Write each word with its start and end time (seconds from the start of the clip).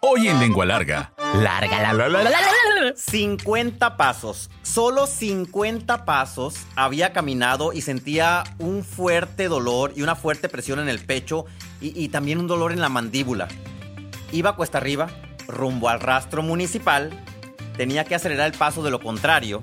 Hoy 0.00 0.28
en 0.28 0.40
Lengua 0.40 0.64
Larga. 0.64 1.12
Larga, 1.34 1.82
la, 1.82 1.92
la, 1.92 2.08
la, 2.08 2.22
la, 2.22 2.30
la, 2.30 2.40
la. 2.80 2.96
50 2.96 3.98
pasos. 3.98 4.48
Solo 4.62 5.06
50 5.06 6.06
pasos 6.06 6.66
había 6.76 7.12
caminado 7.12 7.74
y 7.74 7.82
sentía 7.82 8.42
un 8.58 8.82
fuerte 8.84 9.48
dolor 9.48 9.92
y 9.94 10.00
una 10.00 10.14
fuerte 10.16 10.48
presión 10.48 10.78
en 10.78 10.88
el 10.88 11.00
pecho 11.04 11.44
y, 11.82 11.92
y 12.02 12.08
también 12.08 12.38
un 12.38 12.46
dolor 12.46 12.72
en 12.72 12.80
la 12.80 12.88
mandíbula. 12.88 13.48
Iba 14.32 14.56
cuesta 14.56 14.78
arriba, 14.78 15.08
rumbo 15.46 15.90
al 15.90 16.00
rastro 16.00 16.42
municipal. 16.42 17.10
Tenía 17.76 18.04
que 18.04 18.14
acelerar 18.14 18.46
el 18.50 18.56
paso 18.56 18.82
de 18.82 18.90
lo 18.90 19.00
contrario. 19.00 19.62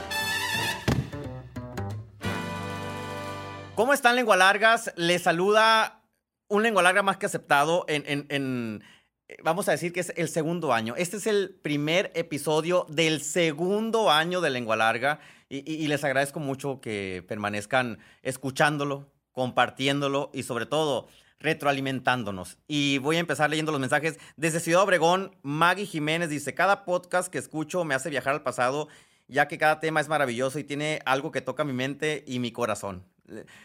¿Cómo 3.91 3.95
están 3.97 4.15
lengua 4.15 4.37
largas? 4.37 4.93
Les 4.95 5.21
saluda 5.23 6.01
un 6.47 6.63
lengua 6.63 6.81
larga 6.81 7.03
más 7.03 7.17
que 7.17 7.25
aceptado 7.25 7.83
en, 7.89 8.25
en- 8.29 8.83
eh, 9.27 9.35
vamos 9.43 9.67
a 9.67 9.71
decir 9.73 9.91
que 9.91 9.99
es 9.99 10.13
el 10.15 10.29
segundo 10.29 10.71
año. 10.71 10.95
Este 10.95 11.17
es 11.17 11.27
el 11.27 11.59
primer 11.61 12.09
episodio 12.15 12.85
del 12.87 13.21
segundo 13.21 14.09
año 14.09 14.39
de 14.39 14.49
lengua 14.49 14.77
larga 14.77 15.19
y, 15.49 15.57
y- 15.69 15.75
y 15.83 15.87
les 15.89 16.05
agradezco 16.05 16.39
mucho 16.39 16.79
que 16.79 17.25
permanezcan 17.27 17.99
escuchándolo, 18.21 19.11
compartiéndolo 19.33 20.31
y 20.33 20.43
sobre 20.43 20.67
todo 20.67 21.09
retroalimentándonos. 21.41 22.59
Y 22.69 22.99
voy 22.99 23.17
a 23.17 23.19
empezar 23.19 23.49
leyendo 23.49 23.73
los 23.73 23.81
mensajes. 23.81 24.19
Desde 24.37 24.61
Ciudad 24.61 24.83
Obregón, 24.83 25.35
Maggie 25.41 25.85
Jiménez 25.85 26.29
dice, 26.29 26.53
cada 26.53 26.85
podcast 26.85 27.27
que 27.29 27.39
escucho 27.39 27.83
me 27.83 27.93
hace 27.93 28.09
viajar 28.09 28.35
al 28.35 28.41
pasado, 28.43 28.87
ya 29.27 29.49
que 29.49 29.57
cada 29.57 29.81
tema 29.81 29.99
es 29.99 30.07
maravilloso 30.07 30.59
y 30.59 30.63
tiene 30.63 31.01
algo 31.05 31.31
que 31.31 31.41
toca 31.41 31.65
mi 31.65 31.73
mente 31.73 32.23
y 32.25 32.39
mi 32.39 32.53
corazón. 32.53 33.03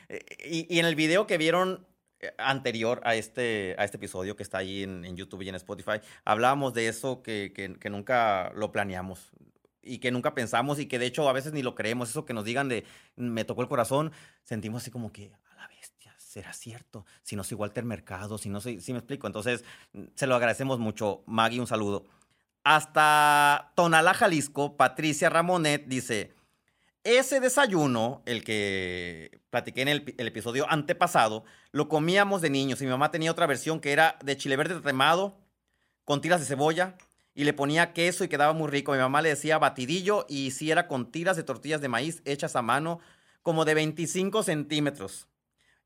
Eh, 0.09 0.21
Y, 0.45 0.79
en 0.79 0.87
el 0.87 0.95
video 0.95 1.27
que 1.27 1.39
vieron 1.39 1.87
eh, 2.21 2.33
anterior 2.39 3.01
a 3.05 3.15
este, 3.15 3.75
a 3.79 3.85
este 3.85 3.97
episodio 3.99 4.37
que 4.37 4.43
está 4.43 4.59
ahí 4.59 4.83
en, 4.83 5.17
YouTube 5.17 5.43
y 5.43 5.49
en 5.49 5.55
Spotify, 5.57 6.01
hablábamos 6.25 6.75
de 6.75 6.89
eso 6.89 7.23
que, 7.23 7.53
que- 7.55 7.91
nunca 7.91 8.53
lo 8.55 8.73
planeamos 8.73 9.31
y 9.83 9.99
que 9.99 10.11
nunca 10.11 10.35
pensamos 10.35 10.81
y 10.81 10.87
que 10.87 10.99
de 10.99 11.07
hecho 11.07 11.29
a 11.29 11.33
veces 11.33 11.53
ni 11.53 11.63
lo 11.63 11.75
creemos. 11.75 12.11
Eso 12.11 12.25
que 12.25 12.35
nos 12.35 12.45
digan 12.45 12.69
de 12.69 12.85
me 13.17 13.45
tocó 13.45 13.63
el 13.63 13.69
corazón, 13.69 14.13
sentimos 14.43 14.83
así 14.83 14.91
como 14.91 15.13
que 15.13 15.33
a 15.53 15.55
la 15.57 15.69
bestia, 15.69 16.15
será 16.19 16.53
cierto. 16.53 17.07
Si 17.23 17.37
no 17.37 17.45
soy 17.45 17.57
Walter 17.57 17.85
Mercado, 17.85 18.39
si 18.39 18.49
no 18.49 18.61
soy, 18.61 18.81
si 18.81 18.93
me 18.93 18.99
explico. 18.99 19.27
Entonces, 19.27 19.65
se 20.15 20.27
lo 20.27 20.35
agradecemos 20.35 20.79
mucho. 20.79 21.23
Maggie, 21.27 21.61
un 21.61 21.67
saludo. 21.67 22.07
Hasta 22.65 23.73
Tonalá, 23.77 24.13
Jalisco, 24.13 24.77
Patricia 24.77 25.31
Ramonet 25.31 25.87
dice, 25.87 26.35
ese 27.07 27.41
desayuno, 27.41 28.23
el 28.27 28.43
que 28.45 29.41
platiqué 29.51 29.83
en 29.83 29.89
el, 29.89 30.03
pi- 30.05 30.15
el 30.19 30.27
episodio 30.27 30.67
antepasado, 30.69 31.45
lo 31.73 31.89
comíamos 31.89 32.43
de 32.43 32.51
niños 32.51 32.81
y 32.81 32.85
mi 32.85 32.91
mamá 32.91 33.11
tenía 33.11 33.31
otra 33.31 33.47
versión 33.47 33.81
que 33.81 33.93
era 33.93 34.19
de 34.25 34.37
chile 34.37 34.57
verde 34.57 34.75
tatemado 34.75 35.39
con 36.05 36.21
tiras 36.21 36.41
de 36.41 36.47
cebolla 36.47 36.97
y 37.35 37.45
le 37.45 37.53
ponía 37.53 37.93
queso 37.93 38.25
y 38.25 38.29
quedaba 38.29 38.53
muy 38.53 38.69
rico. 38.69 38.93
Mi 38.93 38.99
mamá 38.99 39.23
le 39.23 39.29
decía 39.31 39.59
batidillo 39.59 40.27
y 40.29 40.51
si 40.53 40.71
era 40.71 40.89
con 40.89 41.11
tiras 41.13 41.37
de 41.37 41.43
tortillas 41.43 41.81
de 41.81 41.89
maíz 41.89 42.23
hechas 42.25 42.57
a 42.57 42.63
mano 42.63 43.01
como 43.43 43.65
de 43.65 43.75
25 43.75 44.43
centímetros. 44.43 45.29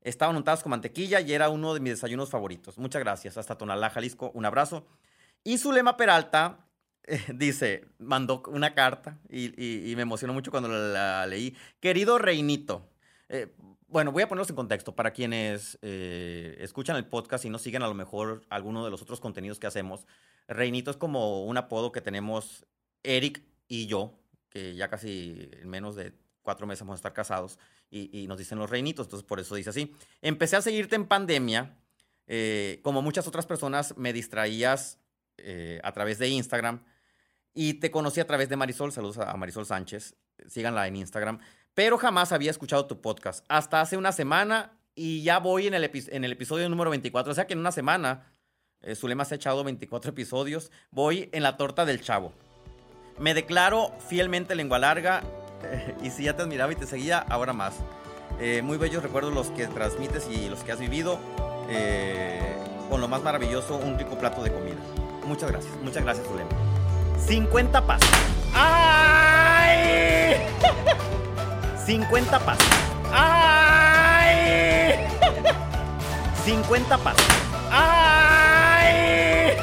Estaban 0.01 0.35
untadas 0.35 0.63
con 0.63 0.71
mantequilla 0.71 1.19
y 1.21 1.31
era 1.33 1.49
uno 1.49 1.73
de 1.75 1.79
mis 1.79 1.93
desayunos 1.93 2.29
favoritos. 2.31 2.77
Muchas 2.79 3.01
gracias. 3.03 3.37
Hasta 3.37 3.55
Tonalá, 3.57 3.89
Jalisco. 3.91 4.31
Un 4.33 4.45
abrazo. 4.45 4.87
Y 5.43 5.59
Zulema 5.59 5.95
Peralta 5.97 6.65
dice, 7.33 7.85
mandó 7.99 8.43
una 8.47 8.73
carta 8.73 9.19
y, 9.29 9.91
y- 9.91 9.95
me 9.95 10.03
emocionó 10.03 10.33
mucho 10.33 10.51
cuando 10.51 10.69
la, 10.69 11.25
leí. 11.27 11.55
Querido 11.79 12.17
Reinito, 12.17 12.89
eh, 13.29 13.53
bueno, 13.87 14.11
voy 14.11 14.23
a 14.23 14.29
ponerlos 14.29 14.49
en 14.49 14.55
contexto 14.55 14.95
para 14.95 15.11
quienes 15.11 15.77
eh, 15.81 16.57
escuchan 16.59 16.95
el 16.95 17.05
podcast 17.05 17.43
y 17.45 17.49
no 17.49 17.57
siguen 17.59 17.83
a 17.83 17.87
lo 17.87 17.93
mejor 17.93 18.45
alguno 18.49 18.85
de 18.85 18.91
los 18.91 19.01
otros 19.01 19.19
contenidos 19.19 19.59
que 19.59 19.67
hacemos. 19.67 20.05
Reinito 20.47 20.91
es 20.91 20.97
como 20.97 21.43
un 21.45 21.57
apodo 21.57 21.91
que 21.91 22.01
tenemos 22.01 22.65
Eric 23.03 23.43
y 23.67 23.87
yo, 23.87 24.19
que 24.49 24.75
ya 24.75 24.89
casi 24.89 25.49
en 25.53 25.69
menos 25.69 25.95
de 25.95 26.13
cuatro 26.41 26.67
meses 26.67 26.81
vamos 26.81 26.95
a 26.95 27.01
estar 27.01 27.13
casados 27.13 27.59
y, 27.89 28.17
y 28.17 28.27
nos 28.27 28.37
dicen 28.37 28.57
los 28.59 28.69
reinitos, 28.69 29.07
entonces 29.07 29.27
por 29.27 29.39
eso 29.39 29.55
dice 29.55 29.69
así. 29.71 29.93
Empecé 30.21 30.55
a 30.55 30.61
seguirte 30.61 30.95
en 30.95 31.05
pandemia, 31.05 31.77
eh, 32.27 32.79
como 32.83 33.01
muchas 33.01 33.27
otras 33.27 33.45
personas 33.45 33.97
me 33.97 34.13
distraías 34.13 34.99
eh, 35.43 35.79
a 35.83 35.91
través 35.91 36.19
de 36.19 36.29
Instagram 36.29 36.83
y 37.53 37.75
te 37.75 37.91
conocí 37.91 38.19
a 38.19 38.27
través 38.27 38.49
de 38.49 38.55
Marisol, 38.55 38.91
saludos 38.91 39.17
a 39.17 39.35
Marisol 39.35 39.65
Sánchez, 39.65 40.15
síganla 40.47 40.87
en 40.87 40.95
Instagram, 40.95 41.39
pero 41.73 41.97
jamás 41.97 42.31
había 42.31 42.51
escuchado 42.51 42.85
tu 42.85 43.01
podcast, 43.01 43.45
hasta 43.49 43.81
hace 43.81 43.97
una 43.97 44.11
semana 44.11 44.77
y 44.95 45.23
ya 45.23 45.39
voy 45.39 45.67
en 45.67 45.73
el, 45.73 45.83
episodio 45.83 46.69
número 46.69 46.89
24, 46.89 47.31
o 47.31 47.35
sea 47.35 47.47
que 47.47 47.53
en 47.53 47.59
una 47.59 47.71
semana 47.71 48.33
eh, 48.81 48.95
Zulema 48.95 49.25
se 49.25 49.35
ha 49.35 49.37
echado 49.37 49.63
24 49.63 50.11
episodios, 50.11 50.71
voy 50.91 51.29
en 51.31 51.43
la 51.43 51.57
torta 51.57 51.85
del 51.85 52.01
chavo. 52.01 52.33
Me 53.19 53.33
declaro 53.33 53.91
fielmente 54.07 54.55
lengua 54.55 54.79
larga 54.79 55.21
y 56.03 56.09
si 56.09 56.23
ya 56.23 56.35
te 56.35 56.43
admiraba 56.43 56.71
y 56.71 56.75
te 56.75 56.87
seguía, 56.87 57.19
ahora 57.19 57.53
más. 57.53 57.75
Eh, 58.39 58.61
muy 58.63 58.77
bellos 58.77 59.03
recuerdos 59.03 59.33
los 59.33 59.51
que 59.51 59.67
transmites 59.67 60.27
y 60.29 60.49
los 60.49 60.63
que 60.63 60.71
has 60.71 60.79
vivido. 60.79 61.19
con 62.89 62.99
lo 62.99 63.07
más 63.07 63.21
maravilloso, 63.23 63.77
un 63.77 63.97
rico 63.97 64.17
plato 64.17 64.43
de 64.43 64.51
comida. 64.51 65.00
Muchas 65.25 65.51
gracias, 65.51 65.73
muchas 65.83 66.03
gracias, 66.03 66.27
Zulema. 66.27 66.49
50 67.27 67.85
pasos. 67.85 68.09
¡Ay! 68.53 70.37
50 71.85 72.39
pasos. 72.39 72.67
¡Ay! 73.13 74.95
50 76.43 76.97
pasos. 76.97 77.25
¡Ay! 77.71 79.57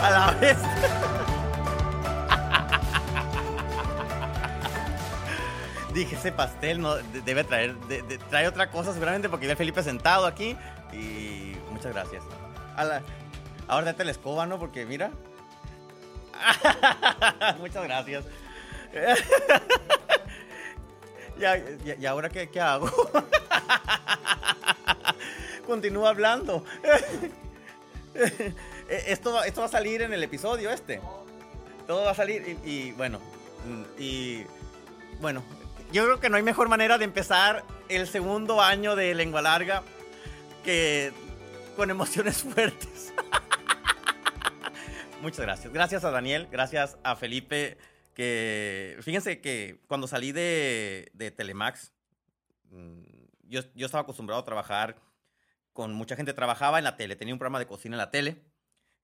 A 0.00 0.10
la 0.10 0.30
vez. 0.40 0.56
Dije, 5.92 6.16
ese 6.16 6.32
pastel 6.32 6.80
no 6.80 6.94
de- 6.96 7.20
debe 7.22 7.44
traer, 7.44 7.76
trae 8.30 8.48
otra 8.48 8.70
cosa 8.70 8.92
seguramente 8.92 9.28
porque 9.28 9.46
ve 9.46 9.56
Felipe 9.56 9.82
sentado 9.82 10.26
aquí 10.26 10.56
y 10.92 11.56
muchas 11.70 11.92
gracias. 11.92 12.22
La- 12.76 13.02
ahora 13.68 13.86
date 13.86 14.04
la 14.04 14.10
escoba, 14.12 14.46
¿no? 14.46 14.58
Porque 14.58 14.86
mira. 14.86 15.10
muchas 17.58 17.84
gracias. 17.84 18.24
¿Y 22.00 22.06
ahora 22.06 22.28
qué, 22.28 22.48
hago? 22.60 22.90
Continúa 25.66 26.10
hablando. 26.10 26.64
Eh, 28.14 28.54
esto, 29.06 29.42
esto 29.42 29.60
va 29.60 29.66
a 29.66 29.70
salir 29.70 30.02
en 30.02 30.12
el 30.12 30.22
episodio 30.22 30.70
este. 30.70 31.00
Todo 31.86 32.04
va 32.04 32.10
a 32.12 32.14
salir 32.14 32.58
y, 32.64 32.92
bueno. 32.92 33.18
Y 33.98 34.44
bueno, 35.20 35.42
yo 35.92 36.04
creo 36.04 36.20
que 36.20 36.30
no 36.30 36.36
hay 36.36 36.42
mejor 36.42 36.68
manera 36.68 36.96
de 36.96 37.04
empezar 37.04 37.64
el 37.88 38.08
segundo 38.08 38.62
año 38.62 38.96
de 38.96 39.14
lengua 39.14 39.42
larga 39.42 39.82
que 40.64 41.12
con 41.76 41.90
emociones 41.90 42.42
fuertes. 42.42 43.12
Muchas 45.20 45.40
gracias. 45.40 45.72
Gracias 45.72 46.04
a 46.04 46.10
Daniel, 46.10 46.48
gracias 46.50 46.96
a 47.04 47.14
Felipe, 47.14 47.76
que 48.14 48.96
fíjense 49.02 49.40
que 49.40 49.80
cuando 49.86 50.08
salí 50.08 50.32
de, 50.32 51.10
de 51.12 51.30
Telemax, 51.30 51.92
mm, 52.70 53.02
yo, 53.42 53.60
yo 53.74 53.86
estaba 53.86 54.02
acostumbrado 54.02 54.40
a 54.40 54.44
trabajar 54.44 54.96
con 55.74 55.92
mucha 55.92 56.16
gente, 56.16 56.32
trabajaba 56.32 56.78
en 56.78 56.84
la 56.84 56.96
tele, 56.96 57.16
tenía 57.16 57.34
un 57.34 57.38
programa 57.38 57.58
de 57.58 57.66
cocina 57.66 57.94
en 57.94 57.98
la 57.98 58.10
tele 58.10 58.42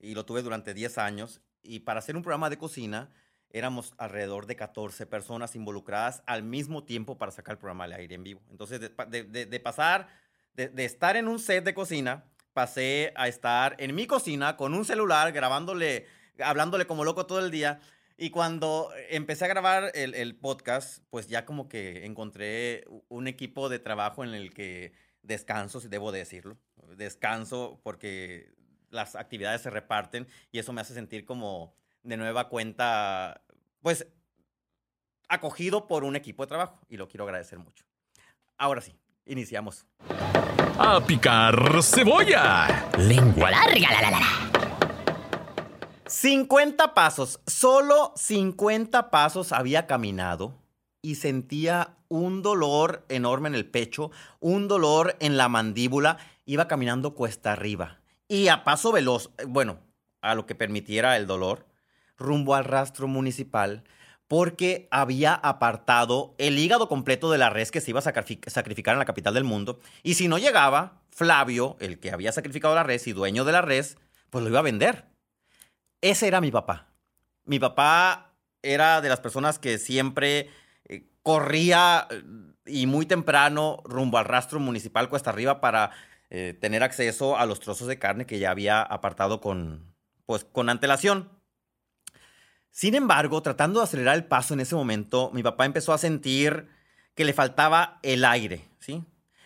y 0.01 0.15
lo 0.15 0.25
tuve 0.25 0.43
durante 0.43 0.75
10 0.75 0.99
años. 0.99 1.43
Y 1.63 1.81
para 1.81 1.99
hacer 1.99 2.17
un 2.17 2.23
programa 2.23 2.51
de 2.51 2.57
cocina, 2.57 3.11
éramos 3.51 3.95
alrededor 3.99 4.47
de 4.47 4.57
14 4.57 5.07
personas 5.07 5.57
involucradas 5.57 6.23
al 6.27 6.43
mismo 6.43 6.85
tiempo 6.85 7.17
para 7.19 7.33
sacar 7.33 7.55
el 7.55 7.59
programa 7.59 7.85
al 7.85 7.93
aire 7.95 8.15
en 8.15 8.25
vivo. 8.25 8.43
Entonces, 8.51 8.81
de, 8.81 8.91
de- 9.25 9.47
de- 9.47 9.61
pasar, 9.61 10.09
de 10.55 10.85
estar 10.85 11.17
en 11.17 11.29
un 11.29 11.39
set 11.39 11.65
de 11.65 11.73
cocina, 11.75 12.25
pasé 12.53 13.13
a 13.17 13.29
estar 13.29 13.77
en 13.79 13.95
mi 13.95 14.07
cocina 14.07 14.57
con 14.57 14.75
un 14.75 14.85
celular, 14.85 15.33
grabándole, 15.33 16.07
hablándole 16.43 16.87
como 16.87 17.05
loco 17.05 17.27
todo 17.27 17.39
el 17.39 17.51
día. 17.51 17.81
Y 18.17 18.31
cuando 18.31 18.91
empecé 19.11 19.45
a 19.45 19.49
grabar 19.49 19.93
el, 19.95 20.15
el 20.15 20.35
podcast, 20.35 21.05
pues 21.11 21.29
ya 21.29 21.45
como 21.45 21.69
que 21.69 22.05
encontré 22.05 22.85
un 23.09 23.29
equipo 23.29 23.69
de 23.69 23.79
trabajo 23.79 24.25
en 24.25 24.35
el 24.35 24.53
que 24.53 24.93
descanso, 25.23 25.81
si 25.81 25.87
debo 25.89 26.11
decirlo. 26.11 26.59
Descanso 26.97 27.81
porque 27.85 28.53
las 28.91 29.15
actividades 29.15 29.61
se 29.63 29.71
reparten 29.71 30.27
y 30.51 30.59
eso 30.59 30.73
me 30.73 30.81
hace 30.81 30.95
sentir 30.95 31.25
como 31.25 31.75
de 32.03 32.17
nueva 32.17 32.49
cuenta, 32.49 33.43
pues, 33.83 34.07
acogido 35.29 35.87
por 35.87 36.05
un 36.05 36.17
equipo 36.17 36.43
de 36.45 36.49
trabajo 36.49 36.81
y 36.89 36.97
lo 36.97 37.09
quiero 37.09 37.25
agradecer 37.25 37.59
mucho. 37.59 37.85
Ahora 38.57 38.81
sí, 38.81 38.95
iniciamos. 39.27 39.87
A 40.79 41.01
picar 41.07 41.83
cebolla. 41.83 42.89
Lengua 42.99 43.51
larga, 43.51 43.91
la, 43.93 44.01
la, 44.01 44.11
la, 44.11 44.21
la. 44.21 44.59
50 46.07 46.95
pasos, 46.95 47.41
solo 47.47 48.13
50 48.17 49.11
pasos 49.11 49.53
había 49.53 49.87
caminado 49.87 50.55
y 51.03 51.17
sentía 51.17 51.97
un 52.09 52.43
dolor 52.43 53.05
enorme 53.09 53.49
en 53.49 53.55
el 53.55 53.67
pecho, 53.67 54.11
un 54.41 54.69
dolor 54.69 55.17
en 55.21 55.37
la 55.37 55.49
mandíbula, 55.49 56.17
iba 56.47 56.67
caminando 56.67 57.15
cuesta 57.15 57.53
arriba 57.53 57.99
y 58.29 58.49
a 58.49 58.65
paso 58.65 58.93
veloz, 58.93 59.31
bueno, 59.47 59.79
a 60.21 60.35
lo 60.35 60.47
que 60.47 60.55
permitiera 60.55 61.17
el 61.17 61.27
dolor, 61.27 61.67
rumbo 62.19 62.55
al 62.55 62.65
rastro 62.65 63.09
municipal, 63.09 63.85
porque 64.27 64.89
había 64.91 65.35
apartado 65.35 66.35
el 66.39 66.59
hígado 66.59 66.89
completo 66.89 67.31
de 67.31 67.39
la 67.39 67.49
res 67.49 67.71
que 67.71 67.81
se 67.81 67.91
iba 67.91 68.01
a 68.01 68.03
sacrific- 68.03 68.49
sacrificar 68.51 68.93
en 68.93 68.99
la 68.99 69.05
capital 69.07 69.33
del 69.33 69.45
mundo. 69.45 69.81
Y 70.03 70.15
si 70.15 70.29
no 70.29 70.37
llegaba, 70.37 71.01
Flavio, 71.11 71.77
el 71.81 71.99
que 71.99 72.13
había 72.13 72.33
sacrificado 72.33 72.75
la 72.75 72.83
res 72.83 73.07
y 73.07 73.13
dueño 73.13 73.45
de 73.45 73.53
la 73.53 73.63
res, 73.63 73.97
pues 74.31 74.45
lo 74.45 74.51
iba 74.51 74.59
a 74.59 74.63
vender. 74.63 75.07
Ese 76.01 76.29
era 76.29 76.41
mi 76.41 76.51
papá. 76.51 76.89
Mi 77.45 77.59
papá 77.59 78.35
era 78.63 79.01
de 79.01 79.09
las 79.09 79.21
personas 79.21 79.59
que 79.59 79.79
siempre 79.79 80.51
eh, 80.85 81.07
corría 81.23 82.07
eh, 82.11 82.23
y 82.67 82.87
muy 82.87 83.07
temprano 83.07 83.81
rumbo 83.85 84.19
al 84.19 84.27
rastro 84.27 84.61
municipal 84.61 85.09
cuesta 85.09 85.31
arriba 85.31 85.61
para 85.61 85.91
eh, 86.31 86.57
tener 86.61 86.83
acceso 86.83 87.39
a 87.39 87.47
los 87.47 87.61
trozos 87.61 87.89
de 87.89 87.99
carne 87.99 88.27
que 88.27 88.39
ya 88.39 88.51
había 88.51 88.83
apartado 88.83 89.41
con, 89.41 89.95
pues, 90.27 90.45
con 90.45 90.69
antelación. 90.69 91.31
Sin 92.71 92.95
embargo, 92.95 93.43
tratando 93.43 93.81
de 93.81 93.85
acelerar 93.85 94.17
el 94.17 94.25
paso 94.25 94.55
en 94.55 94.61
ese 94.61 94.75
momento, 94.75 95.31
mi 95.33 95.43
papá 95.43 95.65
empezó 95.65 95.93
a 95.93 95.99
sentir 95.99 96.69
que 97.15 97.25
le 97.25 97.33
faltaba 97.33 97.99
el 98.03 98.25
aire, 98.25 98.69
¿sí? 98.79 99.05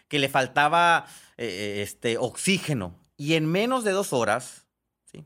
Que 0.09 0.19
le 0.19 0.29
faltaba 0.29 1.07
eh, 1.39 1.81
este, 1.83 2.19
oxígeno. 2.19 2.95
Y 3.17 3.35
en 3.35 3.47
menos 3.47 3.85
de 3.85 3.93
dos 3.93 4.13
horas, 4.13 4.67
¿sí? 5.11 5.25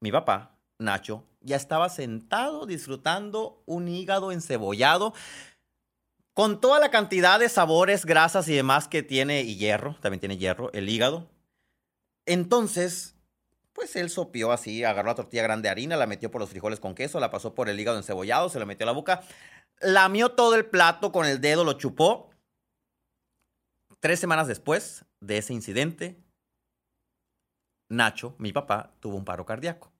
Mi 0.00 0.12
papá, 0.12 0.58
Nacho, 0.78 1.24
ya 1.40 1.56
estaba 1.56 1.88
sentado 1.88 2.66
disfrutando 2.66 3.62
un 3.64 3.88
hígado 3.88 4.32
encebollado 4.32 5.14
con 6.34 6.60
toda 6.60 6.78
la 6.78 6.90
cantidad 6.90 7.38
de 7.38 7.48
sabores, 7.48 8.06
grasas 8.06 8.48
y 8.48 8.54
demás 8.54 8.88
que 8.88 9.02
tiene, 9.02 9.42
y 9.42 9.56
hierro, 9.56 9.96
también 10.00 10.20
tiene 10.20 10.38
hierro, 10.38 10.72
el 10.72 10.88
hígado. 10.88 11.28
Entonces, 12.26 13.14
pues 13.80 13.96
él 13.96 14.10
sopió 14.10 14.52
así, 14.52 14.84
agarró 14.84 15.08
la 15.08 15.14
tortilla 15.14 15.42
grande 15.42 15.66
de 15.66 15.70
harina, 15.70 15.96
la 15.96 16.06
metió 16.06 16.30
por 16.30 16.38
los 16.38 16.50
frijoles 16.50 16.80
con 16.80 16.94
queso, 16.94 17.18
la 17.18 17.30
pasó 17.30 17.54
por 17.54 17.70
el 17.70 17.80
hígado 17.80 17.96
encebollado, 17.96 18.50
se 18.50 18.58
lo 18.58 18.66
metió 18.66 18.84
a 18.84 18.88
la 18.88 18.92
boca, 18.92 19.22
lamió 19.80 20.32
todo 20.32 20.54
el 20.54 20.66
plato 20.66 21.12
con 21.12 21.24
el 21.24 21.40
dedo, 21.40 21.64
lo 21.64 21.72
chupó. 21.72 22.28
Tres 23.98 24.20
semanas 24.20 24.48
después 24.48 25.06
de 25.20 25.38
ese 25.38 25.54
incidente, 25.54 26.22
Nacho, 27.88 28.34
mi 28.36 28.52
papá, 28.52 28.92
tuvo 29.00 29.16
un 29.16 29.24
paro 29.24 29.46
cardíaco. 29.46 29.90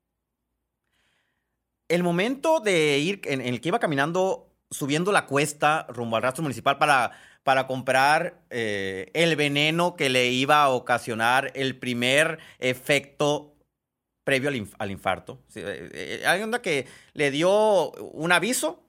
El 1.88 2.02
momento 2.02 2.60
de 2.60 2.98
ir, 2.98 3.22
en, 3.24 3.40
en 3.40 3.54
el 3.54 3.62
que 3.62 3.68
iba 3.68 3.78
caminando, 3.78 4.52
subiendo 4.70 5.10
la 5.10 5.24
cuesta 5.24 5.86
rumbo 5.88 6.16
al 6.16 6.22
rastro 6.22 6.42
municipal 6.42 6.76
para, 6.76 7.12
para 7.44 7.66
comprar 7.66 8.42
eh, 8.50 9.10
el 9.14 9.36
veneno 9.36 9.96
que 9.96 10.10
le 10.10 10.26
iba 10.28 10.62
a 10.62 10.68
ocasionar 10.68 11.50
el 11.54 11.78
primer 11.78 12.40
efecto 12.58 13.56
previo 14.24 14.48
al, 14.48 14.68
al 14.78 14.90
infarto. 14.90 15.42
Sí, 15.48 15.60
eh, 15.60 15.90
eh, 15.92 16.22
hay 16.26 16.42
onda 16.42 16.62
que 16.62 16.86
le 17.14 17.30
dio 17.30 17.90
un 17.92 18.32
aviso, 18.32 18.84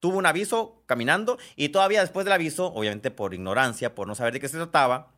tuvo 0.00 0.18
un 0.18 0.26
aviso 0.26 0.82
caminando 0.86 1.38
y 1.56 1.70
todavía 1.70 2.00
después 2.00 2.24
del 2.24 2.32
aviso, 2.34 2.66
obviamente 2.72 3.10
por 3.10 3.34
ignorancia, 3.34 3.94
por 3.94 4.06
no 4.06 4.14
saber 4.14 4.34
de 4.34 4.40
qué 4.40 4.48
se 4.48 4.56
trataba, 4.58 5.14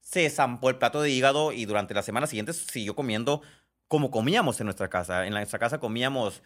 se 0.00 0.28
zampó 0.30 0.70
el 0.70 0.76
plato 0.78 1.02
de 1.02 1.10
hígado 1.10 1.52
y 1.52 1.66
durante 1.66 1.94
las 1.94 2.04
semanas 2.04 2.30
siguientes 2.30 2.56
siguió 2.70 2.94
comiendo 2.96 3.42
como 3.88 4.10
comíamos 4.10 4.60
en 4.60 4.66
nuestra 4.66 4.88
casa. 4.88 5.26
En 5.26 5.34
la- 5.34 5.40
nuestra 5.40 5.58
casa 5.58 5.80
comíamos, 5.80 6.42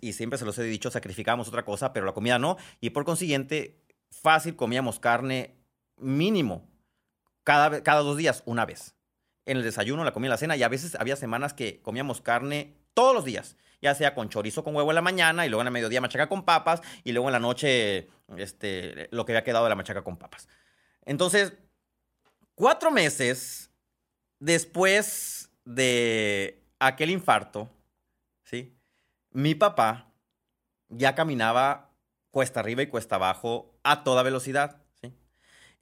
y 0.00 0.12
siempre 0.12 0.38
se 0.38 0.44
los 0.44 0.56
he 0.58 0.62
dicho, 0.62 0.90
sacrificábamos 0.90 1.48
otra 1.48 1.64
cosa, 1.64 1.92
pero 1.92 2.06
la 2.06 2.12
comida 2.12 2.38
no. 2.38 2.56
Y 2.80 2.90
por 2.90 3.04
consiguiente, 3.04 3.82
fácil 4.10 4.54
comíamos 4.54 5.00
carne 5.00 5.56
mínimo 5.96 6.70
cada, 7.42 7.82
cada 7.82 8.00
dos 8.00 8.16
días, 8.16 8.42
una 8.46 8.64
vez. 8.64 8.94
En 9.46 9.58
el 9.58 9.62
desayuno, 9.62 10.04
la 10.04 10.12
comida, 10.12 10.30
la 10.30 10.36
cena, 10.36 10.56
y 10.56 10.62
a 10.62 10.68
veces 10.68 10.94
había 10.94 11.16
semanas 11.16 11.52
que 11.52 11.80
comíamos 11.82 12.20
carne 12.20 12.76
todos 12.94 13.14
los 13.14 13.24
días, 13.24 13.56
ya 13.82 13.94
sea 13.94 14.14
con 14.14 14.28
chorizo 14.28 14.64
con 14.64 14.74
huevo 14.74 14.90
en 14.90 14.94
la 14.94 15.02
mañana, 15.02 15.44
y 15.44 15.48
luego 15.48 15.62
en 15.62 15.68
el 15.68 15.72
mediodía 15.72 16.00
machaca 16.00 16.28
con 16.28 16.44
papas, 16.44 16.80
y 17.02 17.12
luego 17.12 17.28
en 17.28 17.32
la 17.32 17.40
noche 17.40 18.08
este, 18.36 19.08
lo 19.10 19.24
que 19.24 19.32
había 19.32 19.44
quedado 19.44 19.64
de 19.64 19.70
la 19.70 19.76
machaca 19.76 20.02
con 20.02 20.16
papas. 20.16 20.48
Entonces, 21.04 21.52
cuatro 22.54 22.90
meses 22.90 23.70
después 24.38 25.50
de 25.64 26.62
aquel 26.78 27.10
infarto, 27.10 27.68
¿sí? 28.44 28.76
Mi 29.30 29.54
papá 29.54 30.12
ya 30.88 31.14
caminaba 31.14 31.90
cuesta 32.30 32.60
arriba 32.60 32.82
y 32.82 32.88
cuesta 32.88 33.16
abajo 33.16 33.78
a 33.82 34.04
toda 34.04 34.22
velocidad. 34.22 34.83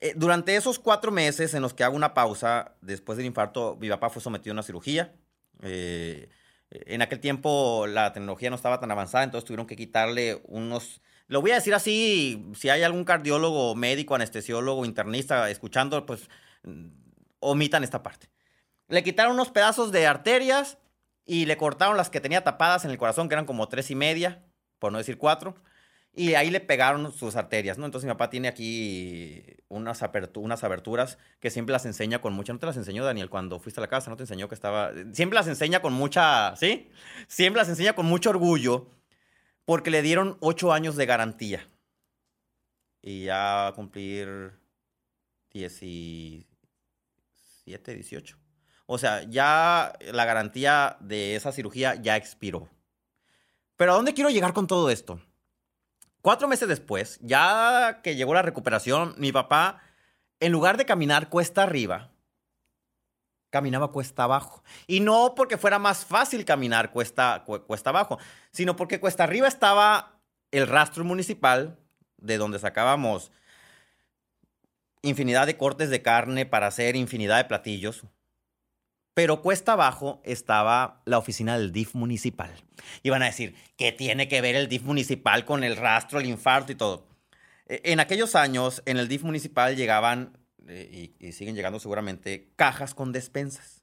Eh, 0.02 0.14
durante 0.16 0.56
esos 0.56 0.80
cuatro 0.80 1.12
meses 1.12 1.54
en 1.54 1.62
los 1.62 1.74
que 1.74 1.84
hago 1.84 1.94
una 1.94 2.12
pausa 2.12 2.74
después 2.80 3.16
del 3.16 3.26
infarto, 3.26 3.78
mi 3.80 3.88
papá 3.88 4.10
fue 4.10 4.20
sometido 4.20 4.50
a 4.50 4.54
una 4.54 4.64
cirugía. 4.64 5.14
Eh, 5.62 6.28
en 6.70 7.02
aquel 7.02 7.20
tiempo 7.20 7.86
la 7.86 8.12
tecnología 8.12 8.50
no 8.50 8.56
estaba 8.56 8.80
tan 8.80 8.90
avanzada, 8.90 9.22
entonces 9.22 9.46
tuvieron 9.46 9.68
que 9.68 9.76
quitarle 9.76 10.42
unos... 10.48 11.00
Lo 11.28 11.40
voy 11.40 11.52
a 11.52 11.54
decir 11.54 11.72
así, 11.72 12.50
si 12.56 12.68
hay 12.68 12.82
algún 12.82 13.04
cardiólogo, 13.04 13.76
médico, 13.76 14.16
anestesiólogo, 14.16 14.84
internista 14.84 15.48
escuchando, 15.48 16.04
pues 16.04 16.28
mm, 16.64 16.88
omitan 17.38 17.84
esta 17.84 18.02
parte. 18.02 18.28
Le 18.88 19.04
quitaron 19.04 19.34
unos 19.34 19.52
pedazos 19.52 19.92
de 19.92 20.08
arterias 20.08 20.78
y 21.24 21.46
le 21.46 21.56
cortaron 21.56 21.96
las 21.96 22.10
que 22.10 22.20
tenía 22.20 22.42
tapadas 22.42 22.84
en 22.84 22.90
el 22.90 22.98
corazón, 22.98 23.28
que 23.28 23.36
eran 23.36 23.46
como 23.46 23.68
tres 23.68 23.88
y 23.92 23.94
media, 23.94 24.44
por 24.80 24.90
no 24.90 24.98
decir 24.98 25.16
cuatro. 25.16 25.54
Y 26.14 26.34
ahí 26.34 26.50
le 26.50 26.60
pegaron 26.60 27.10
sus 27.10 27.36
arterias, 27.36 27.78
¿no? 27.78 27.86
Entonces 27.86 28.06
mi 28.06 28.12
papá 28.12 28.28
tiene 28.28 28.48
aquí 28.48 29.42
unas, 29.68 30.02
apertu- 30.02 30.62
aberturas 30.62 31.16
que 31.40 31.50
siempre 31.50 31.72
las 31.72 31.86
enseña 31.86 32.20
con 32.20 32.34
mucha... 32.34 32.52
No 32.52 32.58
te 32.58 32.66
las 32.66 32.76
enseñó, 32.76 33.02
Daniel, 33.02 33.30
cuando 33.30 33.58
fuiste 33.58 33.80
a 33.80 33.82
la 33.82 33.88
casa, 33.88 34.10
no 34.10 34.18
te 34.18 34.24
enseñó 34.24 34.46
que 34.46 34.54
estaba... 34.54 34.92
Siempre 35.12 35.36
las 35.36 35.48
enseña 35.48 35.80
con 35.80 35.94
mucha... 35.94 36.54
¿Sí? 36.56 36.90
Siempre 37.28 37.62
las 37.62 37.70
enseña 37.70 37.94
con 37.94 38.04
mucho 38.04 38.28
orgullo 38.28 38.90
porque 39.64 39.90
le 39.90 40.02
dieron 40.02 40.36
ocho 40.40 40.74
años 40.74 40.96
de 40.96 41.06
garantía. 41.06 41.66
Y 43.00 43.24
ya 43.24 43.36
va 43.38 43.66
a 43.68 43.72
cumplir 43.74 44.52
17, 45.54 47.94
18. 47.94 48.36
O 48.84 48.98
sea, 48.98 49.22
ya 49.22 49.94
la 50.12 50.26
garantía 50.26 50.98
de 51.00 51.36
esa 51.36 51.52
cirugía 51.52 51.94
ya 51.94 52.16
expiró. 52.16 52.68
Pero 53.76 53.92
¿a 53.92 53.96
dónde 53.96 54.12
quiero 54.12 54.28
llegar 54.28 54.52
con 54.52 54.66
todo 54.66 54.90
esto? 54.90 55.22
Cuatro 56.22 56.46
meses 56.46 56.68
después, 56.68 57.18
ya 57.20 58.00
que 58.02 58.14
llegó 58.14 58.32
la 58.32 58.42
recuperación, 58.42 59.14
mi 59.18 59.32
papá, 59.32 59.80
en 60.40 60.52
lugar 60.52 60.76
de 60.76 60.86
caminar 60.86 61.28
cuesta 61.28 61.64
arriba, 61.64 62.12
caminaba 63.50 63.90
cuesta 63.90 64.24
abajo. 64.24 64.62
Y 64.86 65.00
no 65.00 65.34
porque 65.34 65.58
fuera 65.58 65.80
más 65.80 66.04
fácil 66.04 66.44
caminar 66.44 66.92
cuesta, 66.92 67.42
cu- 67.44 67.64
cuesta 67.66 67.90
abajo, 67.90 68.18
sino 68.52 68.76
porque 68.76 69.00
cuesta 69.00 69.24
arriba 69.24 69.48
estaba 69.48 70.20
el 70.52 70.68
rastro 70.68 71.04
municipal, 71.04 71.78
de 72.18 72.38
donde 72.38 72.60
sacábamos 72.60 73.32
infinidad 75.02 75.46
de 75.46 75.56
cortes 75.56 75.90
de 75.90 76.02
carne 76.02 76.46
para 76.46 76.68
hacer 76.68 76.94
infinidad 76.94 77.38
de 77.38 77.44
platillos. 77.46 78.04
Pero 79.14 79.42
cuesta 79.42 79.72
abajo 79.72 80.22
estaba 80.24 81.02
la 81.04 81.18
oficina 81.18 81.58
del 81.58 81.72
DIF 81.72 81.94
municipal. 81.94 82.50
Iban 83.02 83.22
a 83.22 83.26
decir, 83.26 83.54
¿qué 83.76 83.92
tiene 83.92 84.26
que 84.28 84.40
ver 84.40 84.56
el 84.56 84.68
DIF 84.68 84.82
municipal 84.82 85.44
con 85.44 85.64
el 85.64 85.76
rastro, 85.76 86.18
el 86.18 86.26
infarto 86.26 86.72
y 86.72 86.76
todo? 86.76 87.06
E- 87.66 87.82
En 87.84 88.00
aquellos 88.00 88.34
años, 88.34 88.82
en 88.86 88.96
el 88.96 89.08
DIF 89.08 89.22
municipal 89.22 89.76
llegaban, 89.76 90.38
eh, 90.66 91.12
y, 91.20 91.26
y 91.28 91.32
siguen 91.32 91.54
llegando 91.54 91.78
seguramente, 91.78 92.48
cajas 92.56 92.94
con 92.94 93.12
despensas. 93.12 93.82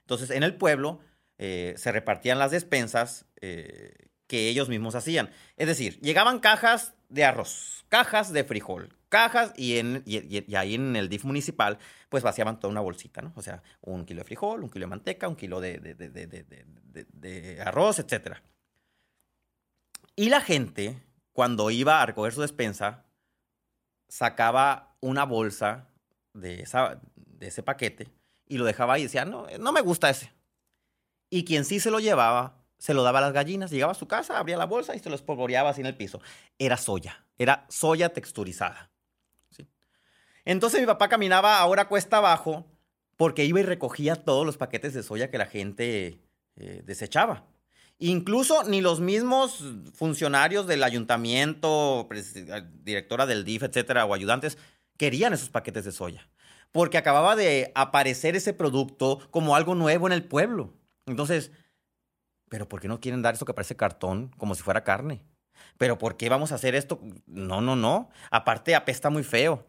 Entonces, 0.00 0.30
en 0.30 0.42
el 0.42 0.54
pueblo 0.56 1.00
eh, 1.38 1.74
se 1.78 1.90
repartían 1.92 2.38
las 2.38 2.50
despensas 2.50 3.24
eh, 3.40 3.94
que 4.26 4.48
ellos 4.50 4.68
mismos 4.68 4.94
hacían. 4.94 5.30
Es 5.56 5.66
decir, 5.66 5.98
llegaban 6.00 6.40
cajas 6.40 6.94
de 7.08 7.24
arroz, 7.24 7.86
cajas 7.88 8.32
de 8.34 8.44
frijol, 8.44 8.94
cajas, 9.08 9.52
y, 9.56 9.78
en, 9.78 10.02
y, 10.06 10.54
ahí 10.54 10.74
en 10.74 10.96
el 10.96 11.08
DIF 11.08 11.24
municipal, 11.24 11.78
pues 12.08 12.22
vaciaban 12.22 12.58
toda 12.60 12.70
una 12.70 12.80
bolsita, 12.80 13.22
¿no? 13.22 13.32
O 13.36 13.42
sea, 13.42 13.62
un 13.80 14.04
kilo 14.04 14.20
de 14.20 14.24
frijol, 14.24 14.62
un 14.62 14.70
kilo 14.70 14.84
de 14.84 14.90
manteca, 14.90 15.28
un 15.28 15.36
kilo 15.36 15.60
de- 15.60 15.78
de- 15.78 15.94
de- 15.94 17.06
de 17.12 17.60
arroz, 17.62 17.98
etc. 17.98 18.36
Y 20.16 20.30
la 20.30 20.40
gente, 20.40 21.02
cuando 21.32 21.70
iba 21.70 22.02
a 22.02 22.06
recoger 22.06 22.32
su 22.32 22.40
despensa, 22.40 23.04
sacaba 24.08 24.96
una 25.00 25.24
bolsa 25.24 25.88
de 26.34 26.62
esa, 26.62 27.00
de 27.14 27.46
ese 27.48 27.62
paquete 27.62 28.08
y 28.46 28.58
lo 28.58 28.64
dejaba 28.64 28.94
ahí 28.94 29.02
y 29.02 29.04
decía, 29.04 29.24
no, 29.24 29.46
no 29.58 29.72
me 29.72 29.80
gusta 29.80 30.10
ese. 30.10 30.32
Y 31.30 31.44
quien 31.44 31.64
sí 31.64 31.78
se 31.78 31.90
lo 31.90 32.00
llevaba, 32.00 32.64
se 32.78 32.94
lo 32.94 33.02
daba 33.02 33.18
a 33.18 33.22
las 33.22 33.32
gallinas. 33.32 33.70
Llegaba 33.70 33.92
a 33.92 33.94
su 33.94 34.08
casa, 34.08 34.38
abría 34.38 34.56
la 34.56 34.64
bolsa 34.64 34.96
y 34.96 34.98
se 34.98 35.10
lo 35.10 35.14
espolvoreaba 35.14 35.70
así 35.70 35.80
en 35.82 35.86
el 35.86 35.96
piso. 35.96 36.20
Era 36.58 36.76
soya, 36.76 37.26
era 37.36 37.66
soya 37.68 38.08
texturizada. 38.12 38.87
Entonces 40.48 40.80
mi 40.80 40.86
papá 40.86 41.10
caminaba 41.10 41.58
ahora 41.58 41.88
cuesta 41.88 42.16
abajo 42.16 42.64
porque 43.18 43.44
iba 43.44 43.60
y 43.60 43.64
recogía 43.64 44.16
todos 44.16 44.46
los 44.46 44.56
paquetes 44.56 44.94
de 44.94 45.02
soya 45.02 45.30
que 45.30 45.36
la 45.36 45.44
gente 45.44 46.22
eh, 46.56 46.82
desechaba. 46.86 47.44
Incluso 47.98 48.64
ni 48.64 48.80
los 48.80 48.98
mismos 48.98 49.62
funcionarios 49.92 50.66
del 50.66 50.84
ayuntamiento, 50.84 52.08
directora 52.82 53.26
del 53.26 53.44
DIF, 53.44 53.64
etcétera, 53.64 54.06
o 54.06 54.14
ayudantes, 54.14 54.56
querían 54.96 55.34
esos 55.34 55.50
paquetes 55.50 55.84
de 55.84 55.92
soya. 55.92 56.30
Porque 56.72 56.96
acababa 56.96 57.36
de 57.36 57.70
aparecer 57.74 58.34
ese 58.34 58.54
producto 58.54 59.18
como 59.30 59.54
algo 59.54 59.74
nuevo 59.74 60.06
en 60.06 60.14
el 60.14 60.24
pueblo. 60.24 60.72
Entonces, 61.04 61.52
¿pero 62.48 62.66
por 62.66 62.80
qué 62.80 62.88
no 62.88 63.00
quieren 63.00 63.20
dar 63.20 63.34
eso 63.34 63.44
que 63.44 63.52
parece 63.52 63.76
cartón 63.76 64.30
como 64.38 64.54
si 64.54 64.62
fuera 64.62 64.82
carne? 64.82 65.22
¿Pero 65.76 65.98
por 65.98 66.16
qué 66.16 66.30
vamos 66.30 66.52
a 66.52 66.54
hacer 66.54 66.74
esto? 66.74 67.02
No, 67.26 67.60
no, 67.60 67.76
no. 67.76 68.08
Aparte, 68.30 68.74
apesta 68.74 69.10
muy 69.10 69.24
feo. 69.24 69.66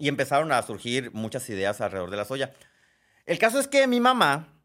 Y 0.00 0.08
empezaron 0.08 0.50
a 0.50 0.60
surgir 0.62 1.12
muchas 1.12 1.48
ideas 1.48 1.80
alrededor 1.80 2.10
de 2.10 2.16
la 2.16 2.24
soya. 2.24 2.52
El 3.26 3.38
caso 3.38 3.60
es 3.60 3.68
que 3.68 3.86
mi 3.86 4.00
mamá, 4.00 4.60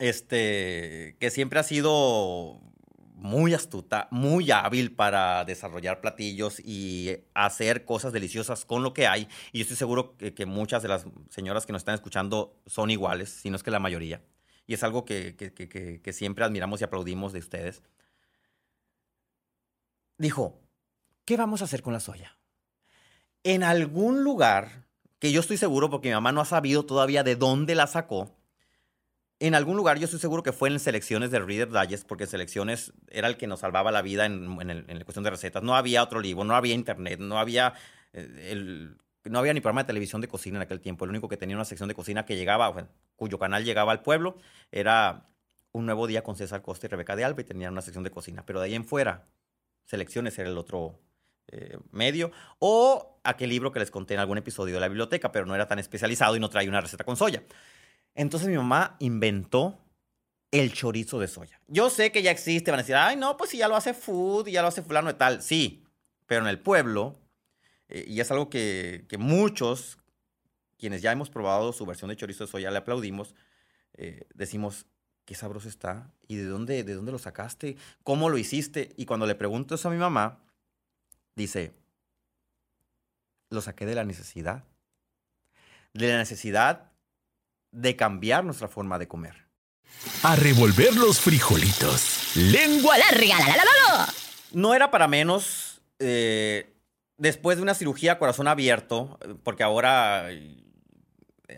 este, 0.00 1.16
que 1.20 1.30
siempre 1.30 1.60
ha 1.60 1.62
sido 1.62 2.60
muy 3.14 3.54
astuta, 3.54 4.08
muy 4.10 4.50
hábil 4.50 4.96
para 4.96 5.44
desarrollar 5.44 6.00
platillos 6.00 6.58
y 6.58 7.16
hacer 7.34 7.84
cosas 7.84 8.12
deliciosas 8.12 8.64
con 8.64 8.82
lo 8.82 8.92
que 8.92 9.06
hay. 9.06 9.28
Y 9.52 9.58
yo 9.58 9.62
estoy 9.62 9.76
seguro 9.76 10.16
que, 10.16 10.34
que 10.34 10.46
muchas 10.46 10.82
de 10.82 10.88
las 10.88 11.06
señoras 11.30 11.64
que 11.64 11.72
nos 11.72 11.82
están 11.82 11.94
escuchando 11.94 12.60
son 12.66 12.90
iguales, 12.90 13.30
si 13.30 13.48
no 13.48 13.54
es 13.54 13.62
que 13.62 13.70
la 13.70 13.78
mayoría 13.78 14.22
y 14.66 14.74
es 14.74 14.82
algo 14.82 15.04
que, 15.04 15.36
que, 15.36 16.12
siempre 16.12 16.44
admiramos 16.44 16.80
y 16.80 16.84
aplaudimos 16.84 17.32
de 17.32 17.40
ustedes, 17.40 17.82
dijo, 20.18 20.60
¿qué 21.24 21.36
vamos 21.36 21.62
a 21.62 21.64
hacer 21.64 21.82
con 21.82 21.92
la 21.92 22.00
soya? 22.00 22.38
En 23.44 23.62
algún 23.62 24.22
lugar, 24.24 24.86
que 25.18 25.32
yo 25.32 25.40
estoy 25.40 25.56
seguro 25.56 25.90
porque 25.90 26.08
mi 26.08 26.14
mamá 26.14 26.32
no 26.32 26.40
ha 26.40 26.44
sabido 26.44 26.84
todavía 26.84 27.22
de 27.22 27.36
dónde 27.36 27.74
la 27.74 27.86
sacó, 27.86 28.36
en 29.40 29.56
algún 29.56 29.76
lugar 29.76 29.98
yo 29.98 30.04
estoy 30.04 30.20
seguro 30.20 30.44
que 30.44 30.52
fue 30.52 30.68
en 30.68 30.78
selecciones 30.78 31.32
de 31.32 31.40
Reader 31.40 31.70
Digest, 31.70 32.06
porque 32.06 32.26
selecciones 32.26 32.92
era 33.08 33.26
el 33.26 33.36
que 33.36 33.48
nos 33.48 33.60
salvaba 33.60 33.90
la 33.90 34.00
vida 34.00 34.24
en, 34.26 34.56
la 34.56 35.04
cuestión 35.04 35.24
de 35.24 35.30
recetas. 35.30 35.64
No 35.64 35.74
había 35.74 36.02
otro 36.04 36.20
libro, 36.20 36.44
no 36.44 36.54
había 36.54 36.74
internet, 36.74 37.18
no 37.18 37.38
había 37.38 37.74
eh, 38.12 38.94
no 39.24 39.38
había 39.38 39.52
ni 39.52 39.60
programa 39.60 39.82
de 39.82 39.88
televisión 39.88 40.20
de 40.20 40.28
cocina 40.28 40.58
en 40.58 40.62
aquel 40.62 40.80
tiempo. 40.80 41.04
El 41.04 41.10
único 41.10 41.28
que 41.28 41.36
tenía 41.36 41.56
una 41.56 41.64
sección 41.64 41.88
de 41.88 41.94
cocina 41.94 42.24
que 42.24 42.36
llegaba, 42.36 42.88
cuyo 43.16 43.38
canal 43.38 43.64
llegaba 43.64 43.90
al 43.90 44.02
pueblo, 44.02 44.36
era 44.70 45.26
Un 45.72 45.86
Nuevo 45.86 46.06
Día 46.06 46.22
con 46.22 46.36
César 46.36 46.62
Costa 46.62 46.86
y 46.86 46.90
Rebeca 46.90 47.16
de 47.16 47.24
Alba 47.24 47.40
y 47.40 47.44
tenían 47.44 47.72
una 47.72 47.82
sección 47.82 48.04
de 48.04 48.10
cocina. 48.10 48.44
Pero 48.46 48.60
de 48.60 48.66
ahí 48.66 48.74
en 48.74 48.84
fuera, 48.84 49.26
Selecciones 49.84 50.38
era 50.38 50.48
el 50.48 50.58
otro 50.58 50.98
eh, 51.48 51.78
medio. 51.90 52.30
O 52.58 53.20
aquel 53.24 53.50
libro 53.50 53.72
que 53.72 53.80
les 53.80 53.90
conté 53.90 54.14
en 54.14 54.20
algún 54.20 54.38
episodio 54.38 54.74
de 54.74 54.80
la 54.80 54.88
biblioteca, 54.88 55.32
pero 55.32 55.46
no 55.46 55.54
era 55.54 55.66
tan 55.66 55.78
especializado 55.78 56.36
y 56.36 56.40
no 56.40 56.50
traía 56.50 56.68
una 56.68 56.80
receta 56.80 57.04
con 57.04 57.16
soya. 57.16 57.42
Entonces 58.14 58.48
mi 58.48 58.56
mamá 58.56 58.96
inventó 58.98 59.78
el 60.50 60.72
chorizo 60.72 61.18
de 61.18 61.28
soya. 61.28 61.60
Yo 61.66 61.88
sé 61.88 62.12
que 62.12 62.22
ya 62.22 62.30
existe, 62.30 62.70
van 62.70 62.80
a 62.80 62.82
decir, 62.82 62.96
ay, 62.96 63.16
no, 63.16 63.36
pues 63.36 63.50
si 63.50 63.58
ya 63.58 63.68
lo 63.68 63.76
hace 63.76 63.94
food, 63.94 64.48
ya 64.48 64.60
lo 64.60 64.68
hace 64.68 64.82
fulano 64.82 65.10
y 65.10 65.14
tal. 65.14 65.42
Sí, 65.42 65.84
pero 66.26 66.42
en 66.42 66.48
el 66.48 66.58
pueblo 66.58 67.22
eh, 67.92 68.06
y 68.08 68.20
es 68.20 68.30
algo 68.30 68.48
que, 68.48 69.04
muchos, 69.18 69.98
quienes 70.78 71.02
ya 71.02 71.12
hemos 71.12 71.28
probado 71.28 71.74
su 71.74 71.84
versión 71.84 72.08
de 72.08 72.16
chorizo 72.16 72.46
de 72.46 72.50
soya, 72.50 72.70
le 72.70 72.78
aplaudimos, 72.78 73.34
eh, 73.92 74.26
decimos, 74.34 74.86
qué 75.26 75.34
sabroso 75.34 75.68
está, 75.68 76.10
y 76.26 76.36
de 76.36 76.46
dónde, 76.46 76.84
de 76.84 76.94
dónde 76.94 77.12
lo 77.12 77.18
sacaste, 77.18 77.76
cómo 78.02 78.30
lo 78.30 78.38
hiciste. 78.38 78.94
Y 78.96 79.04
cuando 79.04 79.26
le 79.26 79.34
pregunto 79.34 79.74
eso 79.74 79.88
a 79.88 79.90
mi 79.90 79.98
mamá, 79.98 80.38
dice, 81.36 81.72
lo 83.50 83.60
saqué 83.60 83.86
de 83.86 83.94
la 83.94 84.04
necesidad, 84.04 84.64
de 85.92 86.08
la 86.08 86.18
necesidad 86.18 86.92
de 87.70 87.96
cambiar 87.96 88.44
nuestra 88.44 88.68
forma 88.68 88.98
de 88.98 89.08
comer. 89.08 89.46
A 90.22 90.36
revolver 90.36 90.94
los 90.96 91.20
frijolitos. 91.20 92.36
Lengua 92.36 92.96
larga. 92.98 93.36
No 94.52 94.74
era 94.74 94.90
para 94.90 95.08
menos 95.08 95.80
eh, 95.98 96.74
después 97.16 97.56
de 97.56 97.62
una 97.62 97.74
cirugía 97.74 98.18
corazón 98.18 98.48
abierto, 98.48 99.18
porque 99.44 99.62
ahora 99.62 100.30
eh, 100.30 100.62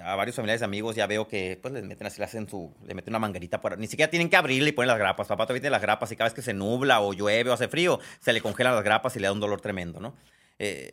a 0.03 0.15
varios 0.17 0.37
familiares 0.37 0.63
y 0.63 0.65
amigos 0.65 0.97
ya 0.97 1.07
veo 1.07 1.29
que 1.29 1.59
pues 1.61 1.73
les 1.75 1.85
meten 1.85 2.07
así, 2.07 2.19
le 2.19 2.25
hacen 2.25 2.49
su, 2.49 2.75
le 2.85 2.95
meten 2.95 3.13
una 3.13 3.19
manguerita 3.19 3.61
por, 3.61 3.79
ni 3.79 3.87
siquiera 3.87 4.11
tienen 4.11 4.31
que 4.31 4.37
abrirle 4.37 4.71
y 4.71 4.73
ponen 4.73 4.89
las 4.89 4.99
grapas. 4.99 5.29
Papá 5.29 5.45
todavía 5.45 5.63
tiene 5.63 5.73
las 5.73 5.83
grapas 5.83 6.11
y 6.13 6.17
cada 6.17 6.29
vez 6.29 6.35
que 6.35 6.43
se 6.43 6.55
nubla 6.55 7.01
o 7.01 7.13
llueve 7.13 7.51
o 7.51 7.53
hace 7.53 7.69
frío, 7.69 8.01
se 8.21 8.33
le 8.33 8.41
congelan 8.41 8.75
las 8.75 8.85
grapas 8.85 9.17
y 9.17 9.21
le 9.21 9.27
da 9.27 9.33
un 9.33 9.41
dolor 9.41 9.61
tremendo, 9.61 10.01
¿no? 10.01 10.15
Eh, 10.59 10.93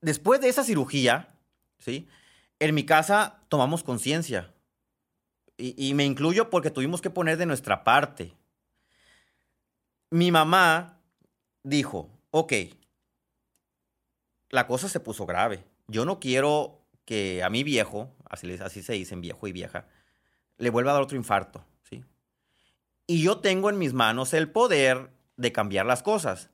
después 0.00 0.40
de 0.40 0.48
esa 0.48 0.64
cirugía, 0.64 1.34
¿sí? 1.78 2.08
En 2.58 2.74
mi 2.74 2.84
casa 2.84 3.42
tomamos 3.48 3.82
conciencia. 3.82 4.52
Y, 5.56 5.74
y 5.88 5.94
me 5.94 6.04
incluyo 6.04 6.50
porque 6.50 6.70
tuvimos 6.70 7.00
que 7.00 7.10
poner 7.10 7.38
de 7.38 7.46
nuestra 7.46 7.84
parte. 7.84 8.34
Mi 10.10 10.30
mamá 10.30 11.00
dijo, 11.62 12.10
ok, 12.30 12.52
la 14.50 14.66
cosa 14.66 14.88
se 14.88 15.00
puso 15.00 15.26
grave. 15.26 15.64
Yo 15.88 16.04
no 16.04 16.20
quiero 16.20 16.80
que 17.04 17.42
a 17.42 17.50
mi 17.50 17.62
viejo, 17.62 18.15
así, 18.30 18.52
así 18.62 18.82
se 18.82 18.94
dicen 18.94 19.20
viejo 19.20 19.46
y 19.46 19.52
vieja, 19.52 19.86
le 20.58 20.70
vuelva 20.70 20.90
a 20.90 20.94
dar 20.94 21.02
otro 21.02 21.16
infarto, 21.16 21.64
¿sí? 21.88 22.04
Y 23.06 23.22
yo 23.22 23.38
tengo 23.38 23.70
en 23.70 23.78
mis 23.78 23.92
manos 23.92 24.34
el 24.34 24.50
poder 24.50 25.10
de 25.36 25.52
cambiar 25.52 25.86
las 25.86 26.02
cosas. 26.02 26.50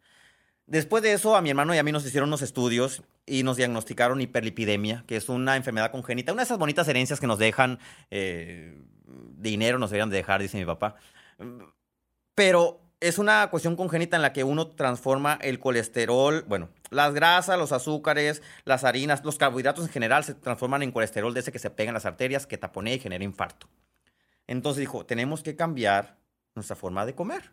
Después 0.67 1.03
de 1.03 1.13
eso, 1.13 1.37
a 1.37 1.43
mi 1.43 1.51
hermano 1.51 1.75
y 1.75 1.79
a 1.79 1.83
mí 1.83 1.93
nos 1.93 2.07
hicieron 2.07 2.29
unos 2.29 2.43
estudios 2.43 3.03
y 3.27 3.43
nos 3.43 3.57
diagnosticaron 3.57 4.21
hiperlipidemia, 4.21 5.05
que 5.07 5.17
es 5.17 5.29
una 5.29 5.57
enfermedad 5.57 5.91
congénita, 5.91 6.33
una 6.33 6.43
de 6.43 6.45
esas 6.45 6.59
bonitas 6.59 6.89
herencias 6.89 7.21
que 7.21 7.27
nos 7.27 7.39
dejan 7.39 7.79
eh, 8.11 8.81
dinero, 9.37 9.79
nos 9.79 9.91
deberían 9.91 10.11
de 10.11 10.17
dejar, 10.17 10.41
dice 10.41 10.59
mi 10.59 10.65
papá. 10.65 10.97
Pero 12.35 12.81
es 13.01 13.19
una 13.19 13.49
cuestión 13.51 13.77
congénita 13.77 14.17
en 14.17 14.23
la 14.23 14.33
que 14.33 14.45
uno 14.45 14.69
transforma 14.69 15.39
el 15.41 15.59
colesterol, 15.59 16.45
bueno, 16.49 16.71
las 16.93 17.15
grasas, 17.15 17.59
los 17.59 17.73
azúcares, 17.73 18.43
las 18.65 18.85
harinas, 18.85 19.25
los 19.25 19.39
carbohidratos 19.39 19.85
en 19.87 19.91
general 19.91 20.25
se 20.25 20.35
transforman 20.35 20.83
en 20.83 20.93
colesterol 20.93 21.33
de 21.33 21.41
ese 21.41 21.53
que 21.53 21.59
se 21.59 21.71
pega 21.71 21.89
en 21.89 21.95
las 21.95 22.07
arterias, 22.07 22.47
que 22.47 22.59
taponea 22.59 22.95
y 22.95 23.01
genera 23.01 23.25
infarto. 23.25 23.69
Entonces 24.47 24.81
dijo, 24.81 25.07
tenemos 25.07 25.43
que 25.43 25.57
cambiar 25.57 26.19
nuestra 26.55 26.77
forma 26.77 27.07
de 27.07 27.15
comer. 27.15 27.53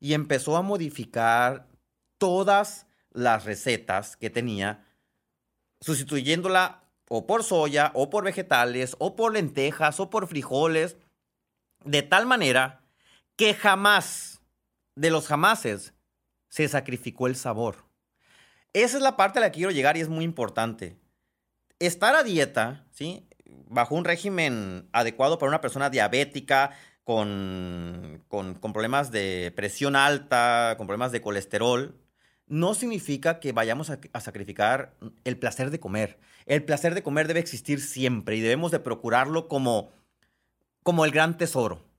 Y 0.00 0.14
empezó 0.14 0.56
a 0.56 0.62
modificar 0.62 1.68
todas 2.18 2.86
las 3.12 3.44
recetas 3.44 4.16
que 4.16 4.30
tenía, 4.30 4.84
sustituyéndola 5.80 6.82
o 7.08 7.26
por 7.26 7.44
soya, 7.44 7.92
o 7.94 8.10
por 8.10 8.24
vegetales, 8.24 8.96
o 8.98 9.14
por 9.14 9.32
lentejas, 9.32 10.00
o 10.00 10.10
por 10.10 10.26
frijoles, 10.26 10.96
de 11.84 12.02
tal 12.02 12.26
manera 12.26 12.80
que 13.36 13.54
jamás, 13.54 14.40
de 14.96 15.10
los 15.10 15.28
jamases, 15.28 15.94
se 16.48 16.66
sacrificó 16.68 17.28
el 17.28 17.36
sabor. 17.36 17.91
Esa 18.72 18.96
es 18.96 19.02
la 19.02 19.16
parte 19.16 19.38
a 19.38 19.42
la 19.42 19.50
que 19.50 19.56
quiero 19.56 19.70
llegar 19.70 19.96
y 19.96 20.00
es 20.00 20.08
muy 20.08 20.24
importante. 20.24 20.96
Estar 21.78 22.14
a 22.14 22.22
dieta, 22.22 22.86
¿sí? 22.90 23.28
Bajo 23.68 23.94
un 23.94 24.04
régimen 24.04 24.88
adecuado 24.92 25.38
para 25.38 25.50
una 25.50 25.60
persona 25.60 25.90
diabética, 25.90 26.70
con, 27.04 28.24
con, 28.28 28.54
problemas 28.72 29.10
de 29.10 29.52
presión 29.56 29.96
alta, 29.96 30.76
con 30.78 30.86
problemas 30.86 31.10
de 31.12 31.20
colesterol, 31.20 31.98
no 32.46 32.74
significa 32.74 33.40
que 33.40 33.52
vayamos 33.52 33.90
a, 33.90 33.98
a, 34.12 34.20
sacrificar 34.20 34.94
el 35.24 35.36
placer 35.36 35.70
de 35.70 35.80
comer. 35.80 36.18
El 36.46 36.64
placer 36.64 36.94
de 36.94 37.02
comer 37.02 37.26
debe 37.26 37.40
existir 37.40 37.80
siempre 37.80 38.36
y 38.36 38.40
debemos 38.40 38.70
de 38.70 38.78
procurarlo 38.78 39.48
como, 39.48 39.90
como 40.82 41.04
el 41.04 41.10
gran 41.10 41.36
tesoro 41.36 41.91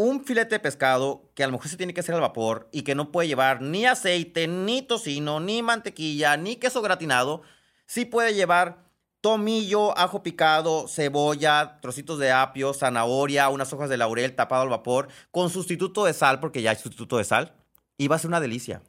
un 0.00 0.24
filete 0.24 0.54
de 0.54 0.60
pescado 0.60 1.30
que 1.34 1.44
a 1.44 1.46
lo 1.46 1.52
mejor 1.52 1.68
se 1.68 1.76
tiene 1.76 1.92
que 1.92 2.00
hacer 2.00 2.14
al 2.14 2.22
vapor 2.22 2.70
y 2.72 2.84
que 2.84 2.94
no 2.94 3.12
puede 3.12 3.28
llevar 3.28 3.60
ni 3.60 3.84
aceite, 3.84 4.48
ni 4.48 4.80
tocino, 4.80 5.40
ni 5.40 5.62
mantequilla, 5.62 6.38
ni 6.38 6.56
queso 6.56 6.80
gratinado, 6.80 7.42
sí 7.84 8.06
puede 8.06 8.32
llevar 8.32 8.90
tomillo, 9.20 9.96
ajo 9.98 10.22
picado, 10.22 10.88
cebolla, 10.88 11.80
trocitos 11.82 12.18
de 12.18 12.32
apio, 12.32 12.72
zanahoria, 12.72 13.50
unas 13.50 13.70
hojas 13.74 13.90
de 13.90 13.98
laurel 13.98 14.34
tapado 14.34 14.62
al 14.62 14.70
vapor, 14.70 15.08
con 15.30 15.50
sustituto 15.50 16.06
de 16.06 16.14
sal, 16.14 16.40
porque 16.40 16.62
ya 16.62 16.70
hay 16.70 16.76
sustituto 16.76 17.18
de 17.18 17.24
sal, 17.24 17.52
y 17.98 18.08
va 18.08 18.16
a 18.16 18.20
ser 18.20 18.28
una 18.28 18.40
delicia. 18.40 18.80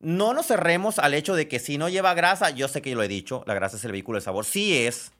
No 0.00 0.34
nos 0.34 0.48
cerremos 0.48 0.98
al 0.98 1.14
hecho 1.14 1.34
de 1.34 1.48
que 1.48 1.58
si 1.60 1.78
no 1.78 1.88
lleva 1.88 2.12
grasa, 2.12 2.50
yo 2.50 2.68
sé 2.68 2.82
que 2.82 2.94
lo 2.94 3.02
he 3.02 3.08
dicho, 3.08 3.42
la 3.46 3.54
grasa 3.54 3.78
es 3.78 3.84
el 3.86 3.92
vehículo 3.92 4.18
de 4.18 4.24
sabor, 4.24 4.44
sí 4.44 4.76
es, 4.76 5.12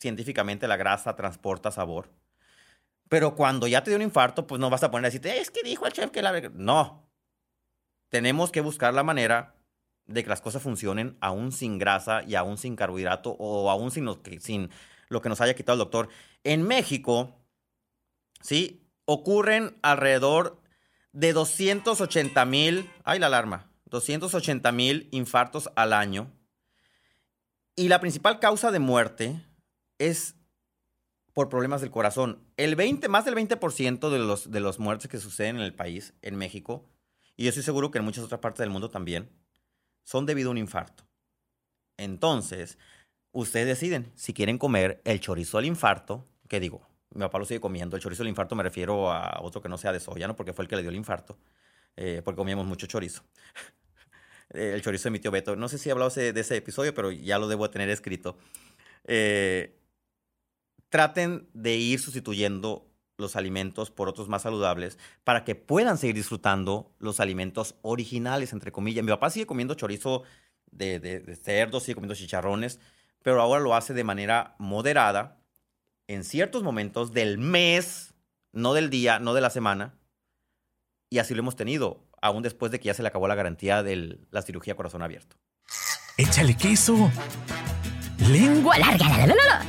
científicamente 0.00 0.68
la 0.68 0.78
grasa 0.78 1.16
transporta 1.16 1.70
sabor, 1.70 2.08
pero 3.14 3.36
cuando 3.36 3.68
ya 3.68 3.84
te 3.84 3.92
dio 3.92 3.96
un 3.96 4.02
infarto, 4.02 4.44
pues 4.44 4.60
no 4.60 4.70
vas 4.70 4.82
a 4.82 4.90
poner 4.90 5.04
a 5.04 5.08
decirte, 5.08 5.38
es 5.38 5.52
que 5.52 5.62
dijo 5.62 5.86
el 5.86 5.92
chef 5.92 6.10
que 6.10 6.20
la... 6.20 6.32
No. 6.52 7.08
Tenemos 8.08 8.50
que 8.50 8.60
buscar 8.60 8.92
la 8.92 9.04
manera 9.04 9.54
de 10.06 10.24
que 10.24 10.28
las 10.28 10.40
cosas 10.40 10.64
funcionen 10.64 11.16
aún 11.20 11.52
sin 11.52 11.78
grasa 11.78 12.24
y 12.24 12.34
aún 12.34 12.58
sin 12.58 12.74
carbohidrato 12.74 13.36
o 13.38 13.70
aún 13.70 13.92
sin 13.92 14.04
lo 14.04 14.20
que, 14.20 14.40
sin 14.40 14.68
lo 15.08 15.22
que 15.22 15.28
nos 15.28 15.40
haya 15.40 15.54
quitado 15.54 15.74
el 15.74 15.78
doctor. 15.78 16.08
En 16.42 16.64
México, 16.64 17.38
¿sí? 18.40 18.84
Ocurren 19.04 19.78
alrededor 19.82 20.60
de 21.12 21.32
280 21.34 22.44
mil, 22.46 22.90
ay 23.04 23.20
la 23.20 23.26
alarma, 23.26 23.70
280 23.90 24.72
mil 24.72 25.08
infartos 25.12 25.70
al 25.76 25.92
año. 25.92 26.32
Y 27.76 27.86
la 27.86 28.00
principal 28.00 28.40
causa 28.40 28.72
de 28.72 28.80
muerte 28.80 29.40
es 29.98 30.34
por 31.34 31.48
problemas 31.48 31.80
del 31.80 31.90
corazón. 31.90 32.38
El 32.56 32.76
20, 32.76 33.08
más 33.08 33.24
del 33.24 33.34
20% 33.34 34.08
de 34.08 34.18
los, 34.18 34.50
de 34.50 34.60
los 34.60 34.78
muertes 34.78 35.10
que 35.10 35.18
suceden 35.18 35.56
en 35.56 35.62
el 35.62 35.74
país, 35.74 36.14
en 36.22 36.36
México, 36.36 36.88
y 37.36 37.44
yo 37.44 37.48
estoy 37.50 37.64
seguro 37.64 37.90
que 37.90 37.98
en 37.98 38.04
muchas 38.04 38.24
otras 38.24 38.40
partes 38.40 38.60
del 38.60 38.70
mundo 38.70 38.88
también, 38.88 39.28
son 40.04 40.26
debido 40.26 40.48
a 40.48 40.52
un 40.52 40.58
infarto. 40.58 41.04
Entonces, 41.96 42.78
ustedes 43.32 43.66
deciden 43.66 44.12
si 44.14 44.32
quieren 44.32 44.58
comer 44.58 45.02
el 45.04 45.20
chorizo 45.20 45.58
al 45.58 45.64
infarto, 45.64 46.26
que 46.48 46.60
digo, 46.60 46.86
mi 47.10 47.20
papá 47.20 47.38
lo 47.38 47.44
sigue 47.44 47.60
comiendo, 47.60 47.96
el 47.96 48.02
chorizo 48.02 48.22
al 48.22 48.28
infarto 48.28 48.54
me 48.54 48.62
refiero 48.62 49.12
a 49.12 49.40
otro 49.42 49.60
que 49.60 49.68
no 49.68 49.76
sea 49.76 49.92
de 49.92 50.00
soya, 50.00 50.28
¿no? 50.28 50.36
Porque 50.36 50.52
fue 50.52 50.64
el 50.64 50.68
que 50.68 50.76
le 50.76 50.82
dio 50.82 50.90
el 50.90 50.96
infarto, 50.96 51.38
eh, 51.96 52.22
porque 52.24 52.36
comíamos 52.36 52.66
mucho 52.66 52.86
chorizo. 52.86 53.24
el 54.50 54.80
chorizo 54.82 55.04
de 55.04 55.10
mi 55.10 55.18
tío 55.18 55.32
Beto. 55.32 55.56
No 55.56 55.68
sé 55.68 55.78
si 55.78 55.90
he 55.90 56.32
de 56.32 56.40
ese 56.40 56.56
episodio, 56.56 56.94
pero 56.94 57.10
ya 57.10 57.38
lo 57.38 57.48
debo 57.48 57.70
tener 57.70 57.88
escrito. 57.88 58.36
Eh, 59.06 59.80
traten 60.88 61.48
de 61.52 61.76
ir 61.76 62.00
sustituyendo 62.00 62.90
los 63.16 63.36
alimentos 63.36 63.90
por 63.90 64.08
otros 64.08 64.28
más 64.28 64.42
saludables 64.42 64.98
para 65.22 65.44
que 65.44 65.54
puedan 65.54 65.98
seguir 65.98 66.16
disfrutando 66.16 66.92
los 66.98 67.20
alimentos 67.20 67.76
originales, 67.82 68.52
entre 68.52 68.72
comillas. 68.72 69.04
Mi 69.04 69.10
papá 69.10 69.30
sigue 69.30 69.46
comiendo 69.46 69.74
chorizo 69.74 70.22
de, 70.70 70.98
de, 70.98 71.36
cerdo, 71.36 71.80
sigue 71.80 71.94
comiendo 71.94 72.14
chicharrones, 72.14 72.80
pero 73.22 73.40
ahora 73.40 73.60
lo 73.60 73.74
hace 73.74 73.94
de 73.94 74.04
manera 74.04 74.56
moderada 74.58 75.40
en 76.08 76.24
ciertos 76.24 76.62
momentos 76.62 77.12
del 77.12 77.38
mes, 77.38 78.14
no 78.52 78.74
del 78.74 78.90
día, 78.90 79.18
no 79.18 79.34
de 79.34 79.40
la 79.40 79.50
semana. 79.50 79.94
Y 81.08 81.18
así 81.18 81.34
lo 81.34 81.40
hemos 81.40 81.56
tenido, 81.56 82.04
aún 82.20 82.42
después 82.42 82.72
de 82.72 82.80
que 82.80 82.86
ya 82.86 82.94
se 82.94 83.02
le 83.02 83.08
acabó 83.08 83.28
la 83.28 83.36
garantía 83.36 83.82
de 83.82 84.18
la 84.30 84.42
cirugía 84.42 84.74
corazón 84.74 85.02
abierto. 85.02 85.36
Échale 86.16 86.56
queso. 86.56 87.10
Lengua 88.18 88.78
larga. 88.78 89.64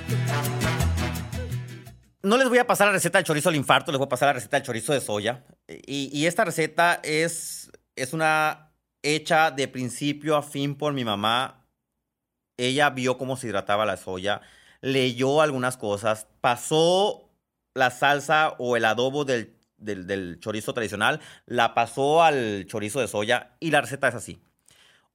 No 2.25 2.37
les 2.37 2.49
voy 2.49 2.57
a 2.57 2.65
pasar 2.65 2.87
la 2.87 2.93
receta 2.93 3.19
del 3.19 3.25
chorizo 3.25 3.49
al 3.49 3.55
infarto, 3.55 3.91
les 3.91 3.99
voy 3.99 4.07
a 4.07 4.09
pasar 4.09 4.29
la 4.29 4.33
receta 4.33 4.57
del 4.57 4.65
chorizo 4.65 4.93
de 4.93 4.99
soya. 4.99 5.45
Y, 5.67 6.25
esta 6.25 6.43
receta 6.43 6.99
es, 7.03 7.71
es 7.95 8.13
una 8.13 8.71
hecha 9.03 9.51
de 9.51 9.67
principio 9.67 10.35
a 10.35 10.41
fin 10.41 10.75
por 10.75 10.91
mi 10.93 11.05
mamá. 11.05 11.67
Ella 12.57 12.89
vio 12.89 13.19
cómo 13.19 13.37
se 13.37 13.45
hidrataba 13.45 13.85
la 13.85 13.95
soya, 13.97 14.41
leyó 14.81 15.39
algunas 15.39 15.77
cosas, 15.77 16.25
pasó 16.41 17.29
la 17.75 17.91
salsa 17.91 18.55
o 18.57 18.75
el 18.75 18.85
adobo 18.85 19.23
del, 19.23 19.55
del, 19.77 20.07
del 20.07 20.39
chorizo 20.39 20.73
tradicional, 20.73 21.21
la 21.45 21.75
pasó 21.75 22.23
al 22.23 22.65
chorizo 22.65 23.01
de 23.01 23.07
soya 23.07 23.55
y 23.59 23.69
la 23.69 23.81
receta 23.81 24.07
es 24.07 24.15
así. 24.15 24.41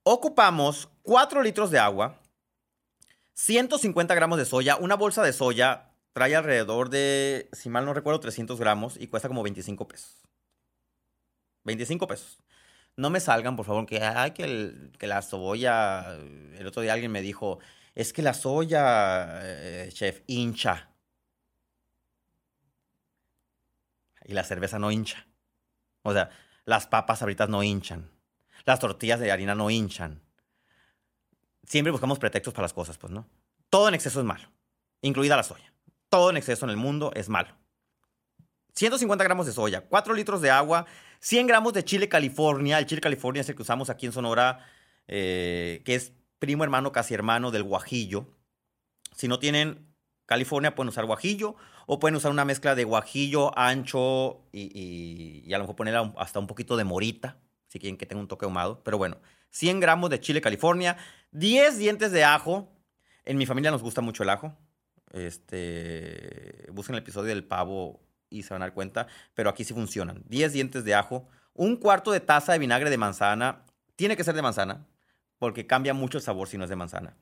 Ocupamos 0.04 0.88
4 1.02 1.42
litros 1.42 1.72
de 1.72 1.80
agua, 1.80 2.20
150 3.34 4.14
gramos 4.14 4.38
de 4.38 4.44
soya, 4.44 4.76
una 4.76 4.94
bolsa 4.94 5.24
de 5.24 5.32
soya 5.32 5.89
trae 6.12 6.34
alrededor 6.34 6.90
de, 6.90 7.48
si 7.52 7.68
mal 7.68 7.84
no 7.84 7.94
recuerdo, 7.94 8.20
300 8.20 8.58
gramos 8.58 8.96
y 8.98 9.06
cuesta 9.06 9.28
como 9.28 9.42
25 9.42 9.88
pesos. 9.88 10.16
25 11.64 12.06
pesos. 12.06 12.38
No 12.96 13.10
me 13.10 13.20
salgan, 13.20 13.56
por 13.56 13.66
favor, 13.66 13.86
que, 13.86 14.90
que 14.98 15.06
la 15.06 15.22
soya, 15.22 16.14
el 16.14 16.66
otro 16.66 16.82
día 16.82 16.92
alguien 16.92 17.12
me 17.12 17.22
dijo, 17.22 17.60
es 17.94 18.12
que 18.12 18.22
la 18.22 18.34
soya, 18.34 19.40
eh, 19.42 19.88
chef, 19.92 20.22
hincha. 20.26 20.90
Y 24.24 24.32
la 24.32 24.44
cerveza 24.44 24.78
no 24.78 24.90
hincha. 24.90 25.26
O 26.02 26.12
sea, 26.12 26.30
las 26.64 26.86
papas 26.86 27.22
ahorita 27.22 27.46
no 27.46 27.62
hinchan. 27.62 28.10
Las 28.64 28.80
tortillas 28.80 29.20
de 29.20 29.32
harina 29.32 29.54
no 29.54 29.70
hinchan. 29.70 30.22
Siempre 31.64 31.90
buscamos 31.90 32.18
pretextos 32.18 32.52
para 32.52 32.64
las 32.64 32.72
cosas, 32.72 32.98
pues, 32.98 33.12
¿no? 33.12 33.28
Todo 33.70 33.88
en 33.88 33.94
exceso 33.94 34.20
es 34.20 34.26
malo, 34.26 34.50
incluida 35.02 35.36
la 35.36 35.42
soya 35.42 35.69
todo 36.10 36.28
en 36.30 36.36
exceso 36.36 36.66
en 36.66 36.70
el 36.70 36.76
mundo 36.76 37.12
es 37.14 37.28
malo. 37.28 37.56
150 38.74 39.24
gramos 39.24 39.46
de 39.46 39.52
soya, 39.52 39.82
4 39.82 40.14
litros 40.14 40.40
de 40.42 40.50
agua, 40.50 40.86
100 41.20 41.46
gramos 41.46 41.72
de 41.72 41.84
chile 41.84 42.08
California. 42.08 42.78
El 42.78 42.86
chile 42.86 43.00
California 43.00 43.40
es 43.40 43.48
el 43.48 43.56
que 43.56 43.62
usamos 43.62 43.90
aquí 43.90 44.06
en 44.06 44.12
Sonora, 44.12 44.66
eh, 45.08 45.82
que 45.84 45.94
es 45.94 46.12
primo 46.38 46.64
hermano, 46.64 46.92
casi 46.92 47.14
hermano 47.14 47.50
del 47.50 47.62
guajillo. 47.62 48.26
Si 49.14 49.28
no 49.28 49.38
tienen 49.38 49.94
California, 50.26 50.74
pueden 50.74 50.88
usar 50.88 51.06
guajillo 51.06 51.56
o 51.86 51.98
pueden 51.98 52.16
usar 52.16 52.30
una 52.30 52.44
mezcla 52.44 52.74
de 52.74 52.84
guajillo, 52.84 53.56
ancho 53.58 54.46
y, 54.52 55.42
y 55.44 55.52
a 55.52 55.58
lo 55.58 55.64
mejor 55.64 55.76
poner 55.76 55.96
hasta 56.16 56.38
un 56.38 56.46
poquito 56.46 56.76
de 56.76 56.84
morita, 56.84 57.38
si 57.66 57.78
quieren 57.78 57.96
que 57.96 58.06
tenga 58.06 58.20
un 58.20 58.28
toque 58.28 58.44
ahumado. 58.44 58.82
Pero 58.84 58.98
bueno, 58.98 59.18
100 59.50 59.80
gramos 59.80 60.10
de 60.10 60.20
chile 60.20 60.40
California, 60.40 60.96
10 61.32 61.78
dientes 61.78 62.12
de 62.12 62.24
ajo. 62.24 62.68
En 63.24 63.36
mi 63.36 63.46
familia 63.46 63.70
nos 63.70 63.82
gusta 63.82 64.00
mucho 64.00 64.22
el 64.22 64.30
ajo. 64.30 64.56
Este, 65.12 66.66
busquen 66.72 66.94
el 66.94 67.02
episodio 67.02 67.28
del 67.28 67.44
pavo 67.44 68.00
y 68.28 68.44
se 68.44 68.54
van 68.54 68.62
a 68.62 68.66
dar 68.66 68.74
cuenta, 68.74 69.06
pero 69.34 69.50
aquí 69.50 69.64
sí 69.64 69.74
funcionan. 69.74 70.22
10 70.28 70.52
dientes 70.52 70.84
de 70.84 70.94
ajo, 70.94 71.28
un 71.52 71.76
cuarto 71.76 72.12
de 72.12 72.20
taza 72.20 72.52
de 72.52 72.58
vinagre 72.58 72.90
de 72.90 72.96
manzana, 72.96 73.64
tiene 73.96 74.16
que 74.16 74.24
ser 74.24 74.34
de 74.34 74.42
manzana, 74.42 74.86
porque 75.38 75.66
cambia 75.66 75.94
mucho 75.94 76.18
el 76.18 76.24
sabor 76.24 76.48
si 76.48 76.56
no 76.56 76.64
es 76.64 76.70
de 76.70 76.76
manzana. 76.76 77.16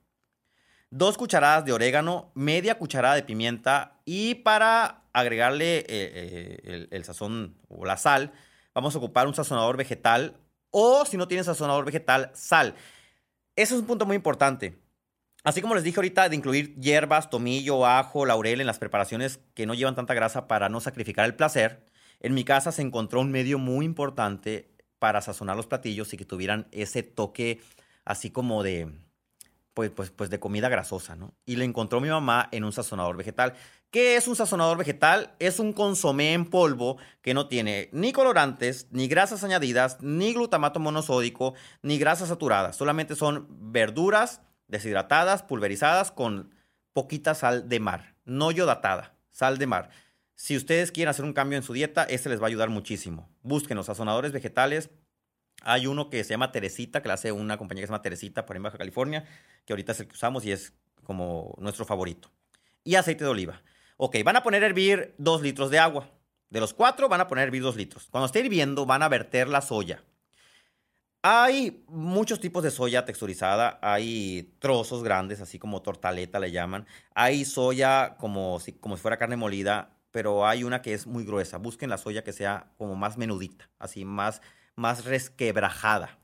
Dos 0.90 1.18
cucharadas 1.18 1.64
de 1.64 1.72
orégano, 1.72 2.30
media 2.34 2.78
cucharada 2.78 3.14
de 3.14 3.22
pimienta 3.22 4.00
y 4.04 4.36
para 4.36 5.02
agregarle 5.12 5.78
eh, 5.80 5.86
eh, 5.88 6.88
el, 6.90 7.04
sazón 7.04 7.58
o 7.68 7.84
la 7.84 7.96
sal, 7.96 8.32
vamos 8.74 8.94
a 8.94 8.98
ocupar 8.98 9.26
un 9.26 9.34
sazonador 9.34 9.76
vegetal 9.76 10.36
o 10.70 11.04
si 11.04 11.16
no 11.16 11.28
tienes 11.28 11.46
sazonador 11.46 11.84
vegetal, 11.84 12.30
sal. 12.34 12.74
Eso 13.54 13.74
es 13.74 13.80
un 13.80 13.86
punto 13.86 14.06
muy 14.06 14.16
importante. 14.16 14.78
Así 15.44 15.62
como 15.62 15.74
les 15.74 15.84
dije 15.84 15.98
ahorita 15.98 16.28
de 16.28 16.36
incluir 16.36 16.74
hierbas, 16.74 17.30
tomillo, 17.30 17.86
ajo, 17.86 18.26
laurel 18.26 18.60
en 18.60 18.66
las 18.66 18.78
preparaciones 18.78 19.40
que 19.54 19.66
no 19.66 19.74
llevan 19.74 19.94
tanta 19.94 20.14
grasa 20.14 20.48
para 20.48 20.68
no 20.68 20.80
sacrificar 20.80 21.24
el 21.24 21.36
placer, 21.36 21.86
en 22.20 22.34
mi 22.34 22.44
casa 22.44 22.72
se 22.72 22.82
encontró 22.82 23.20
un 23.20 23.30
medio 23.30 23.58
muy 23.58 23.84
importante 23.84 24.70
para 24.98 25.20
sazonar 25.20 25.56
los 25.56 25.66
platillos 25.66 26.12
y 26.12 26.16
que 26.16 26.24
tuvieran 26.24 26.66
ese 26.72 27.02
toque 27.02 27.60
así 28.04 28.30
como 28.30 28.62
de, 28.62 28.90
pues, 29.74 29.90
pues, 29.90 30.10
pues 30.10 30.28
de 30.28 30.40
comida 30.40 30.68
grasosa, 30.68 31.14
¿no? 31.14 31.34
Y 31.46 31.56
lo 31.56 31.62
encontró 31.62 32.00
mi 32.00 32.08
mamá 32.08 32.48
en 32.50 32.64
un 32.64 32.72
sazonador 32.72 33.16
vegetal. 33.16 33.54
¿Qué 33.90 34.16
es 34.16 34.26
un 34.26 34.34
sazonador 34.34 34.76
vegetal? 34.76 35.34
Es 35.38 35.60
un 35.60 35.72
consomé 35.72 36.32
en 36.32 36.46
polvo 36.46 36.98
que 37.22 37.32
no 37.32 37.46
tiene 37.46 37.88
ni 37.92 38.12
colorantes, 38.12 38.88
ni 38.90 39.06
grasas 39.06 39.44
añadidas, 39.44 39.98
ni 40.00 40.34
glutamato 40.34 40.80
monosódico, 40.80 41.54
ni 41.82 41.96
grasas 41.98 42.28
saturadas. 42.28 42.76
Solamente 42.76 43.14
son 43.14 43.46
verduras, 43.48 44.42
deshidratadas, 44.68 45.42
pulverizadas 45.42 46.12
con 46.12 46.54
poquita 46.92 47.34
sal 47.34 47.68
de 47.68 47.80
mar, 47.80 48.14
no 48.24 48.50
yodatada, 48.50 49.14
sal 49.30 49.58
de 49.58 49.66
mar. 49.66 49.90
Si 50.34 50.56
ustedes 50.56 50.92
quieren 50.92 51.10
hacer 51.10 51.24
un 51.24 51.32
cambio 51.32 51.56
en 51.56 51.64
su 51.64 51.72
dieta, 51.72 52.04
este 52.04 52.28
les 52.28 52.40
va 52.40 52.44
a 52.44 52.48
ayudar 52.48 52.68
muchísimo. 52.68 53.28
Busquen 53.42 53.76
los 53.76 53.86
sazonadores 53.86 54.30
vegetales. 54.30 54.90
Hay 55.62 55.88
uno 55.88 56.10
que 56.10 56.22
se 56.22 56.30
llama 56.30 56.52
Teresita, 56.52 57.02
que 57.02 57.08
la 57.08 57.14
hace 57.14 57.32
una 57.32 57.58
compañía 57.58 57.82
que 57.82 57.86
se 57.88 57.92
llama 57.92 58.02
Teresita 58.02 58.46
por 58.46 58.56
en 58.56 58.62
Baja 58.62 58.78
California, 58.78 59.24
que 59.64 59.72
ahorita 59.72 59.92
es 59.92 60.00
el 60.00 60.06
que 60.06 60.14
usamos 60.14 60.44
y 60.44 60.52
es 60.52 60.72
como 61.02 61.56
nuestro 61.58 61.84
favorito. 61.84 62.30
Y 62.84 62.94
aceite 62.94 63.24
de 63.24 63.30
oliva. 63.30 63.62
Ok, 63.96 64.16
van 64.24 64.36
a 64.36 64.44
poner 64.44 64.62
a 64.62 64.66
hervir 64.66 65.14
dos 65.18 65.42
litros 65.42 65.70
de 65.70 65.80
agua. 65.80 66.08
De 66.50 66.60
los 66.60 66.72
cuatro 66.72 67.08
van 67.08 67.20
a 67.20 67.26
poner 67.26 67.42
a 67.42 67.46
hervir 67.46 67.62
dos 67.62 67.76
litros. 67.76 68.06
Cuando 68.10 68.26
esté 68.26 68.40
hirviendo 68.40 68.86
van 68.86 69.02
a 69.02 69.08
verter 69.08 69.48
la 69.48 69.60
soya. 69.60 70.04
Hay 71.22 71.84
muchos 71.88 72.38
tipos 72.38 72.62
de 72.62 72.70
soya 72.70 73.04
texturizada, 73.04 73.80
hay 73.82 74.54
trozos 74.60 75.02
grandes, 75.02 75.40
así 75.40 75.58
como 75.58 75.82
tortaleta 75.82 76.38
le 76.38 76.52
llaman, 76.52 76.86
hay 77.12 77.44
soya 77.44 78.16
como 78.18 78.60
si, 78.60 78.72
como 78.74 78.96
si 78.96 79.02
fuera 79.02 79.16
carne 79.16 79.36
molida, 79.36 79.96
pero 80.12 80.46
hay 80.46 80.62
una 80.62 80.80
que 80.80 80.94
es 80.94 81.08
muy 81.08 81.24
gruesa. 81.24 81.58
Busquen 81.58 81.90
la 81.90 81.98
soya 81.98 82.22
que 82.22 82.32
sea 82.32 82.72
como 82.78 82.94
más 82.94 83.18
menudita, 83.18 83.68
así 83.80 84.04
más, 84.04 84.42
más 84.76 85.04
resquebrajada. 85.04 86.18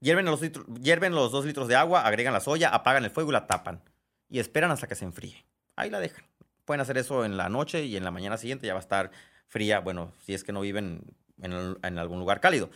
Hierven 0.00 0.26
los, 0.26 0.42
los 0.42 1.32
dos 1.32 1.46
litros 1.46 1.66
de 1.66 1.76
agua, 1.76 2.06
agregan 2.06 2.34
la 2.34 2.40
soya, 2.40 2.68
apagan 2.68 3.04
el 3.04 3.10
fuego 3.10 3.30
y 3.30 3.32
la 3.32 3.46
tapan. 3.46 3.82
Y 4.28 4.40
esperan 4.40 4.70
hasta 4.70 4.86
que 4.86 4.94
se 4.94 5.06
enfríe. 5.06 5.46
Ahí 5.76 5.88
la 5.88 6.00
dejan. 6.00 6.26
Pueden 6.66 6.82
hacer 6.82 6.98
eso 6.98 7.24
en 7.24 7.38
la 7.38 7.48
noche 7.48 7.84
y 7.84 7.96
en 7.96 8.04
la 8.04 8.10
mañana 8.10 8.36
siguiente 8.36 8.66
ya 8.66 8.74
va 8.74 8.80
a 8.80 8.82
estar 8.82 9.10
fría. 9.48 9.80
Bueno, 9.80 10.12
si 10.20 10.34
es 10.34 10.44
que 10.44 10.52
no 10.52 10.60
viven 10.60 11.16
en 11.42 11.98
algún 11.98 12.18
lugar 12.18 12.40
cálido. 12.40 12.68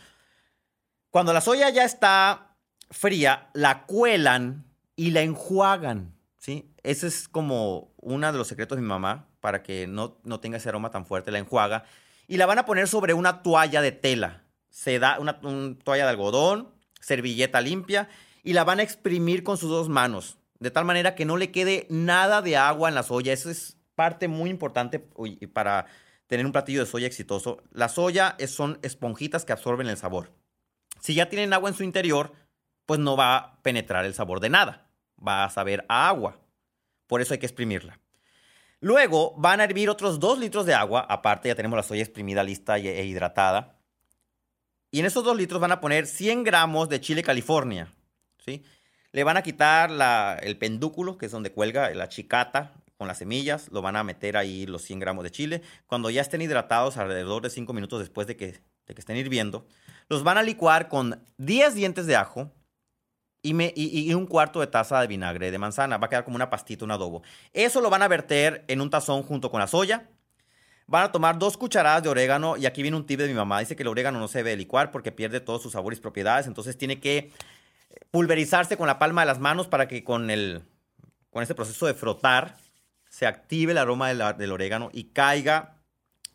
Cuando 1.10 1.32
la 1.32 1.40
soya 1.40 1.70
ya 1.70 1.84
está 1.84 2.56
fría, 2.90 3.48
la 3.54 3.86
cuelan 3.86 4.66
y 4.94 5.10
la 5.10 5.22
enjuagan, 5.22 6.14
¿sí? 6.36 6.70
Ese 6.82 7.06
es 7.06 7.28
como 7.28 7.92
uno 7.96 8.30
de 8.30 8.36
los 8.36 8.48
secretos 8.48 8.76
de 8.76 8.82
mi 8.82 8.88
mamá 8.88 9.28
para 9.40 9.62
que 9.62 9.86
no, 9.86 10.18
no 10.24 10.40
tenga 10.40 10.58
ese 10.58 10.68
aroma 10.68 10.90
tan 10.90 11.06
fuerte, 11.06 11.30
la 11.30 11.38
enjuaga. 11.38 11.84
Y 12.26 12.36
la 12.36 12.46
van 12.46 12.58
a 12.58 12.66
poner 12.66 12.88
sobre 12.88 13.14
una 13.14 13.42
toalla 13.42 13.80
de 13.80 13.92
tela. 13.92 14.44
Se 14.70 14.98
da 14.98 15.18
una, 15.18 15.40
toalla 15.40 16.04
de 16.04 16.10
algodón 16.10 16.74
servilleta 17.00 17.60
limpia 17.60 18.08
y 18.42 18.52
la 18.52 18.64
van 18.64 18.80
a 18.80 18.82
exprimir 18.82 19.42
con 19.42 19.56
sus 19.56 19.70
dos 19.70 19.88
manos, 19.88 20.38
de 20.58 20.70
tal 20.70 20.84
manera 20.84 21.14
que 21.14 21.24
no 21.24 21.36
le 21.36 21.50
quede 21.50 21.86
nada 21.88 22.42
de 22.42 22.56
agua 22.56 22.88
en 22.88 22.94
la 22.94 23.02
soya. 23.02 23.32
Eso 23.32 23.50
es 23.50 23.78
parte 23.94 24.28
muy 24.28 24.50
importante 24.50 24.98
para 25.52 25.86
tener 26.26 26.44
un 26.44 26.52
platillo 26.52 26.80
de 26.80 26.86
soya 26.86 27.06
exitoso. 27.06 27.62
La 27.72 27.88
soya 27.88 28.36
son 28.46 28.78
esponjitas 28.82 29.44
que 29.44 29.52
absorben 29.52 29.88
el 29.88 29.96
sabor. 29.96 30.32
Si 31.00 31.14
ya 31.14 31.28
tienen 31.28 31.52
agua 31.52 31.70
en 31.70 31.76
su 31.76 31.84
interior, 31.84 32.32
pues 32.86 33.00
no 33.00 33.16
va 33.16 33.36
a 33.36 33.62
penetrar 33.62 34.04
el 34.04 34.14
sabor 34.14 34.40
de 34.40 34.50
nada. 34.50 34.88
Va 35.26 35.44
a 35.44 35.50
saber 35.50 35.84
a 35.88 36.08
agua. 36.08 36.38
Por 37.06 37.20
eso 37.20 37.34
hay 37.34 37.38
que 37.38 37.46
exprimirla. 37.46 38.00
Luego 38.80 39.34
van 39.36 39.60
a 39.60 39.64
hervir 39.64 39.90
otros 39.90 40.20
2 40.20 40.38
litros 40.38 40.64
de 40.64 40.74
agua. 40.74 41.04
Aparte 41.08 41.48
ya 41.48 41.54
tenemos 41.54 41.76
la 41.76 41.82
soya 41.82 42.02
exprimida 42.02 42.42
lista 42.42 42.78
e 42.78 43.04
hidratada. 43.04 43.76
Y 44.90 45.00
en 45.00 45.06
esos 45.06 45.24
2 45.24 45.36
litros 45.36 45.60
van 45.60 45.72
a 45.72 45.80
poner 45.80 46.06
100 46.06 46.44
gramos 46.44 46.88
de 46.88 47.00
chile 47.00 47.22
California. 47.22 47.92
¿sí? 48.44 48.64
Le 49.12 49.24
van 49.24 49.36
a 49.36 49.42
quitar 49.42 49.90
el 50.42 50.56
pendúculo, 50.58 51.18
que 51.18 51.26
es 51.26 51.32
donde 51.32 51.52
cuelga 51.52 51.90
la 51.90 52.08
chicata 52.08 52.72
con 52.96 53.08
las 53.08 53.18
semillas. 53.18 53.68
Lo 53.70 53.82
van 53.82 53.96
a 53.96 54.04
meter 54.04 54.36
ahí 54.36 54.66
los 54.66 54.82
100 54.82 55.00
gramos 55.00 55.24
de 55.24 55.30
chile. 55.30 55.62
Cuando 55.86 56.10
ya 56.10 56.22
estén 56.22 56.40
hidratados, 56.40 56.96
alrededor 56.96 57.42
de 57.42 57.50
5 57.50 57.72
minutos 57.72 57.98
después 57.98 58.26
de 58.26 58.36
que, 58.36 58.60
de 58.86 58.94
que 58.94 59.00
estén 59.00 59.16
hirviendo, 59.16 59.66
los 60.08 60.22
van 60.22 60.38
a 60.38 60.42
licuar 60.42 60.88
con 60.88 61.22
10 61.36 61.74
dientes 61.74 62.06
de 62.06 62.16
ajo, 62.16 62.50
y, 63.42 64.14
un 64.14 64.26
cuarto 64.26 64.60
de 64.60 64.66
taza 64.66 65.00
de 65.00 65.06
vinagre 65.06 65.50
de 65.50 65.58
manzana. 65.58 65.98
Va 65.98 66.06
a 66.06 66.10
quedar 66.10 66.24
como 66.24 66.36
una 66.36 66.50
pastita, 66.50 66.84
un 66.84 66.90
adobo. 66.90 67.22
Eso 67.52 67.80
lo 67.80 67.90
van 67.90 68.02
a 68.02 68.08
verter 68.08 68.64
en 68.68 68.80
un 68.80 68.90
tazón 68.90 69.22
junto 69.22 69.50
con 69.50 69.60
la 69.60 69.66
soya. 69.66 70.08
Van 70.86 71.04
a 71.04 71.12
tomar 71.12 71.38
dos 71.38 71.56
cucharadas 71.56 72.02
de 72.02 72.08
orégano 72.08 72.56
y 72.56 72.66
aquí 72.66 72.82
viene 72.82 72.96
un 72.96 73.06
tip 73.06 73.20
de 73.20 73.28
mi 73.28 73.34
mamá. 73.34 73.60
Dice 73.60 73.76
que 73.76 73.82
el 73.82 73.88
orégano 73.88 74.18
no 74.18 74.28
se 74.28 74.38
debe 74.38 74.56
licuar 74.56 74.90
porque 74.90 75.12
pierde 75.12 75.40
todos 75.40 75.62
sus 75.62 75.72
sabores 75.72 75.98
y 75.98 76.02
propiedades. 76.02 76.46
Entonces 76.46 76.76
tiene 76.78 76.98
que 76.98 77.30
pulverizarse 78.10 78.76
con 78.76 78.86
la 78.86 78.98
palma 78.98 79.22
de 79.22 79.26
las 79.26 79.38
manos 79.38 79.68
para 79.68 79.86
que 79.86 80.02
con, 80.02 80.30
el, 80.30 80.62
con 81.30 81.42
este 81.42 81.54
proceso 81.54 81.86
de 81.86 81.94
frotar 81.94 82.56
se 83.08 83.26
active 83.26 83.72
el 83.72 83.78
aroma 83.78 84.08
del 84.08 84.52
orégano 84.52 84.90
y 84.92 85.04
caiga 85.04 85.76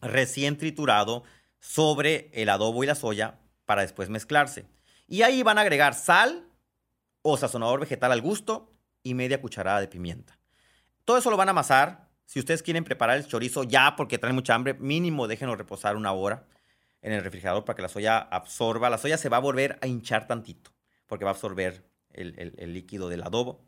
recién 0.02 0.58
triturado 0.58 1.24
sobre 1.60 2.30
el 2.34 2.50
adobo 2.50 2.84
y 2.84 2.88
la 2.88 2.96
soya 2.96 3.40
para 3.74 3.82
después 3.82 4.08
mezclarse. 4.08 4.68
Y 5.08 5.24
ahí 5.24 5.42
van 5.42 5.58
a 5.58 5.62
agregar 5.62 5.96
sal, 5.96 6.48
o 7.24 7.38
sazonador 7.38 7.80
vegetal 7.80 8.12
al 8.12 8.22
gusto 8.22 8.72
y 9.02 9.16
media 9.16 9.42
cucharada 9.42 9.80
de 9.80 9.88
pimienta. 9.88 10.38
Todo 11.06 11.18
eso 11.18 11.32
lo 11.32 11.38
van 11.38 11.48
a 11.48 11.52
amasar. 11.52 12.08
Si 12.28 12.38
ustedes 12.38 12.62
quieren 12.62 12.84
preparar 12.84 13.18
el 13.18 13.26
chorizo 13.26 13.64
ya 13.64 13.96
porque 13.96 14.20
traen 14.20 14.36
mucha 14.36 14.54
hambre, 14.54 14.76
mínimo 14.76 15.28
déjenlo 15.28 15.56
reposar 15.56 15.96
una 15.96 16.12
hora 16.12 16.46
en 17.02 17.14
el 17.14 17.24
refrigerador 17.24 17.66
para 17.66 17.76
que 17.76 17.82
la 17.82 17.90
soya 17.90 18.20
absorba. 18.20 18.92
La 18.92 19.00
soya 19.00 19.18
se 19.18 19.28
va 19.28 19.38
a 19.38 19.40
volver 19.40 19.80
a 19.82 19.88
hinchar 19.88 20.28
tantito 20.28 20.70
porque 21.08 21.26
va 21.26 21.32
a 21.32 21.34
absorber 21.34 21.84
el, 22.12 22.74
líquido 22.76 23.10
del 23.10 23.24
adobo. 23.24 23.64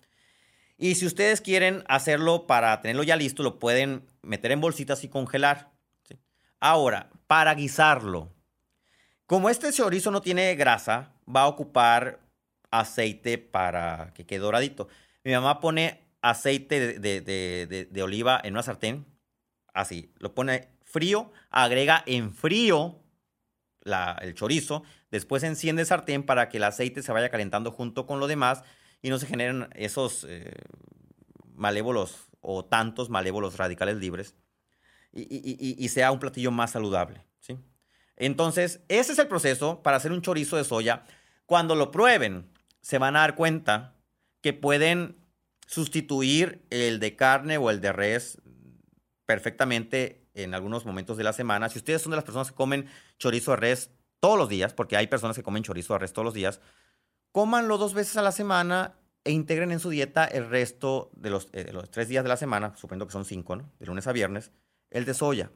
Y 0.78 0.94
si 0.94 1.08
ustedes 1.08 1.42
quieren 1.42 1.84
hacerlo 1.88 2.46
para 2.46 2.80
tenerlo 2.82 3.02
ya 3.02 3.16
listo, 3.16 3.42
lo 3.42 3.58
pueden 3.58 4.06
meter 4.22 4.52
en 4.52 4.62
bolsitas 4.62 5.04
y 5.04 5.10
congelar. 5.10 5.72
Ahora, 6.60 7.10
para 7.26 7.56
guisarlo, 7.56 8.35
como 9.26 9.50
este 9.50 9.72
chorizo 9.72 10.12
no 10.12 10.22
tiene 10.22 10.56
grasa, 10.56 11.14
va 11.28 11.44
a 11.44 11.48
ocupar 11.48 12.20
aceite 12.72 13.38
para 13.38 14.14
que 14.14 14.26
quede 14.26 14.40
doradito. 14.40 14.88
Mi 15.24 15.32
mamá 15.32 15.60
pone 15.60 16.02
aceite 16.22 17.00
de, 17.00 18.04
oliva 18.04 18.40
en 18.44 18.54
una 18.54 18.64
sartén, 18.64 19.06
así, 19.74 20.12
lo 20.20 20.34
pone 20.34 20.70
frío, 20.84 21.32
agrega 21.50 22.04
en 22.06 22.34
frío 22.34 23.00
el 24.22 24.34
chorizo, 24.34 24.84
después 25.12 25.44
enciende 25.44 25.84
el 25.84 25.88
sartén 25.88 26.24
para 26.24 26.50
que 26.50 26.58
el 26.58 26.64
aceite 26.64 27.04
se 27.04 27.12
vaya 27.12 27.30
calentando 27.30 27.72
junto 27.72 28.08
con 28.08 28.20
lo 28.20 28.28
demás 28.28 28.64
y 29.02 29.10
no 29.10 29.20
se 29.20 29.28
generen 29.28 29.70
esos 29.76 30.26
eh, 30.28 30.52
malévolos 31.54 32.28
o 32.42 32.66
tantos 32.66 33.10
malévolos 33.10 33.58
radicales 33.58 33.98
libres 33.98 34.36
y, 35.12 35.88
sea 35.90 36.12
un 36.12 36.20
platillo 36.20 36.52
más 36.52 36.72
saludable. 36.72 37.24
¿sí? 37.40 37.58
Entonces, 38.18 38.82
ese 38.88 39.14
es 39.14 39.20
el 39.20 39.28
proceso 39.28 39.82
para 39.84 39.98
hacer 39.98 40.12
un 40.12 40.22
chorizo 40.22 40.58
de 40.58 40.64
soya. 40.64 41.04
Cuando 41.46 41.76
lo 41.76 41.92
prueben, 41.92 42.50
se 42.82 42.98
van 42.98 43.16
a 43.16 43.20
dar 43.20 43.36
cuenta 43.36 43.96
que 44.42 44.54
pueden 44.54 45.18
sustituir 45.68 46.64
el 46.70 47.00
de 47.00 47.16
carne 47.16 47.58
o 47.58 47.70
el 47.70 47.82
de 47.82 47.92
res 47.92 48.42
perfectamente 49.26 50.26
en 50.34 50.54
algunos 50.54 50.86
momentos 50.86 51.18
de 51.18 51.24
la 51.24 51.34
semana. 51.34 51.70
Si 51.70 51.80
ustedes 51.80 52.02
son 52.02 52.12
de 52.12 52.18
las 52.18 52.26
personas 52.26 52.50
que 52.50 52.56
comen 52.56 52.88
chorizo 53.18 53.52
de 53.52 53.58
res 53.58 53.90
todos 54.20 54.38
los 54.38 54.50
días, 54.50 54.74
porque 54.74 54.98
hay 54.98 55.08
personas 55.08 55.36
que 55.36 55.44
comen 55.44 55.64
chorizo 55.64 55.94
de 55.94 56.00
res 56.00 56.14
todos 56.14 56.26
los 56.26 56.34
días, 56.34 56.62
cómanlo 57.32 57.78
dos 57.78 57.94
veces 57.94 58.18
a 58.18 58.22
la 58.22 58.32
semana 58.32 58.96
e 59.24 59.32
integren 59.32 59.72
en 59.72 59.80
su 59.80 59.90
dieta 59.90 60.26
el 60.26 60.48
resto 60.50 61.10
de 61.16 61.32
los, 61.32 61.50
eh, 61.54 61.74
tres 61.90 62.08
días 62.08 62.24
de 62.24 62.30
la 62.30 62.38
semana, 62.38 62.76
suponiendo 62.76 63.08
que 63.08 63.14
son 63.14 63.26
cinco, 63.26 63.56
¿no? 63.56 63.72
de 63.80 63.88
lunes 63.88 64.06
a 64.08 64.12
viernes, 64.12 64.52
el 64.92 65.06
de 65.06 65.14
soya. 65.14 65.52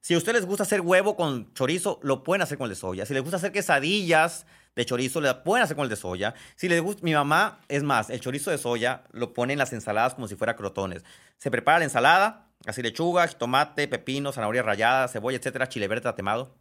Si 0.00 0.14
a 0.14 0.18
ustedes 0.18 0.36
les 0.36 0.46
gusta 0.46 0.62
hacer 0.62 0.80
huevo 0.80 1.16
con 1.16 1.52
chorizo, 1.54 1.98
lo 2.02 2.22
pueden 2.22 2.42
hacer 2.42 2.56
con 2.56 2.66
el 2.66 2.70
de 2.70 2.76
soya. 2.76 3.04
Si 3.04 3.14
les 3.14 3.22
gusta 3.22 3.36
hacer 3.36 3.52
quesadillas 3.52 4.46
de 4.76 4.84
chorizo, 4.84 5.20
lo 5.20 5.42
pueden 5.42 5.64
hacer 5.64 5.76
con 5.76 5.84
el 5.84 5.90
de 5.90 5.96
soya. 5.96 6.34
Si 6.56 6.68
les 6.68 6.80
gusta, 6.80 7.02
mi 7.02 7.12
mamá, 7.12 7.60
es 7.68 7.82
más, 7.82 8.10
el 8.10 8.20
chorizo 8.20 8.50
de 8.50 8.58
soya 8.58 9.04
lo 9.12 9.34
pone 9.34 9.54
en 9.54 9.58
las 9.58 9.72
ensaladas 9.72 10.14
como 10.14 10.28
si 10.28 10.36
fuera 10.36 10.56
crotones. 10.56 11.04
Se 11.36 11.50
prepara 11.50 11.78
la 11.78 11.84
ensalada, 11.84 12.50
así 12.66 12.80
lechuga, 12.80 13.26
tomate, 13.26 13.88
pepino, 13.88 14.32
zanahoria 14.32 14.62
rallada, 14.62 15.08
cebolla, 15.08 15.38
etcétera, 15.38 15.68
chile 15.68 15.88
verde 15.88 16.02
tatemado. 16.02 16.54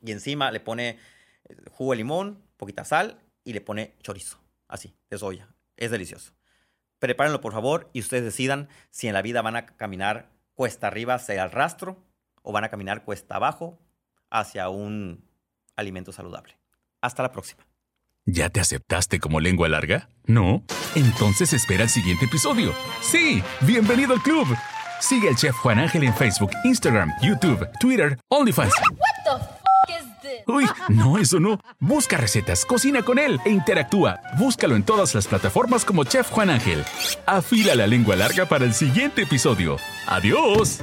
Y 0.00 0.12
encima 0.12 0.50
le 0.50 0.60
pone 0.60 0.98
eh, 1.48 1.56
jugo 1.70 1.92
de 1.92 1.96
limón, 1.98 2.42
poquita 2.56 2.84
sal 2.84 3.20
y 3.44 3.52
le 3.52 3.60
pone 3.60 3.96
chorizo, 4.02 4.38
así, 4.68 4.94
de 5.10 5.18
soya. 5.18 5.48
Es 5.76 5.90
delicioso. 5.90 6.32
Prepárenlo, 7.00 7.40
por 7.40 7.52
favor, 7.52 7.90
y 7.92 8.00
ustedes 8.00 8.22
decidan 8.22 8.68
si 8.90 9.08
en 9.08 9.14
la 9.14 9.22
vida 9.22 9.42
van 9.42 9.56
a 9.56 9.66
caminar 9.66 10.30
cuesta 10.54 10.86
arriba 10.86 11.14
hacia 11.14 11.42
el 11.42 11.50
rastro 11.50 12.04
o 12.42 12.52
van 12.52 12.64
a 12.64 12.68
caminar 12.68 13.04
cuesta 13.04 13.36
abajo 13.36 13.78
hacia 14.30 14.68
un 14.68 15.24
alimento 15.76 16.12
saludable. 16.12 16.58
Hasta 17.00 17.22
la 17.22 17.32
próxima. 17.32 17.66
¿Ya 18.24 18.50
te 18.50 18.60
aceptaste 18.60 19.18
como 19.18 19.40
lengua 19.40 19.68
larga? 19.68 20.08
¿No? 20.26 20.62
Entonces 20.94 21.52
espera 21.52 21.82
el 21.84 21.88
siguiente 21.88 22.26
episodio. 22.26 22.72
Sí, 23.00 23.42
bienvenido 23.62 24.14
al 24.14 24.22
club. 24.22 24.46
Sigue 25.00 25.28
al 25.28 25.36
chef 25.36 25.56
Juan 25.56 25.80
Ángel 25.80 26.04
en 26.04 26.14
Facebook, 26.14 26.50
Instagram, 26.62 27.10
YouTube, 27.20 27.68
Twitter, 27.80 28.16
OnlyFans. 28.28 28.72
Uy, 30.46 30.66
no, 30.88 31.18
eso 31.18 31.40
no. 31.40 31.58
Busca 31.80 32.16
recetas, 32.16 32.64
cocina 32.64 33.02
con 33.02 33.18
él 33.18 33.40
e 33.44 33.50
interactúa. 33.50 34.20
Búscalo 34.38 34.76
en 34.76 34.84
todas 34.84 35.14
las 35.14 35.26
plataformas 35.26 35.84
como 35.84 36.04
Chef 36.04 36.30
Juan 36.30 36.50
Ángel. 36.50 36.84
Afila 37.26 37.74
la 37.74 37.86
lengua 37.86 38.14
larga 38.16 38.46
para 38.46 38.64
el 38.64 38.74
siguiente 38.74 39.22
episodio. 39.22 39.76
¡Adiós! 40.06 40.82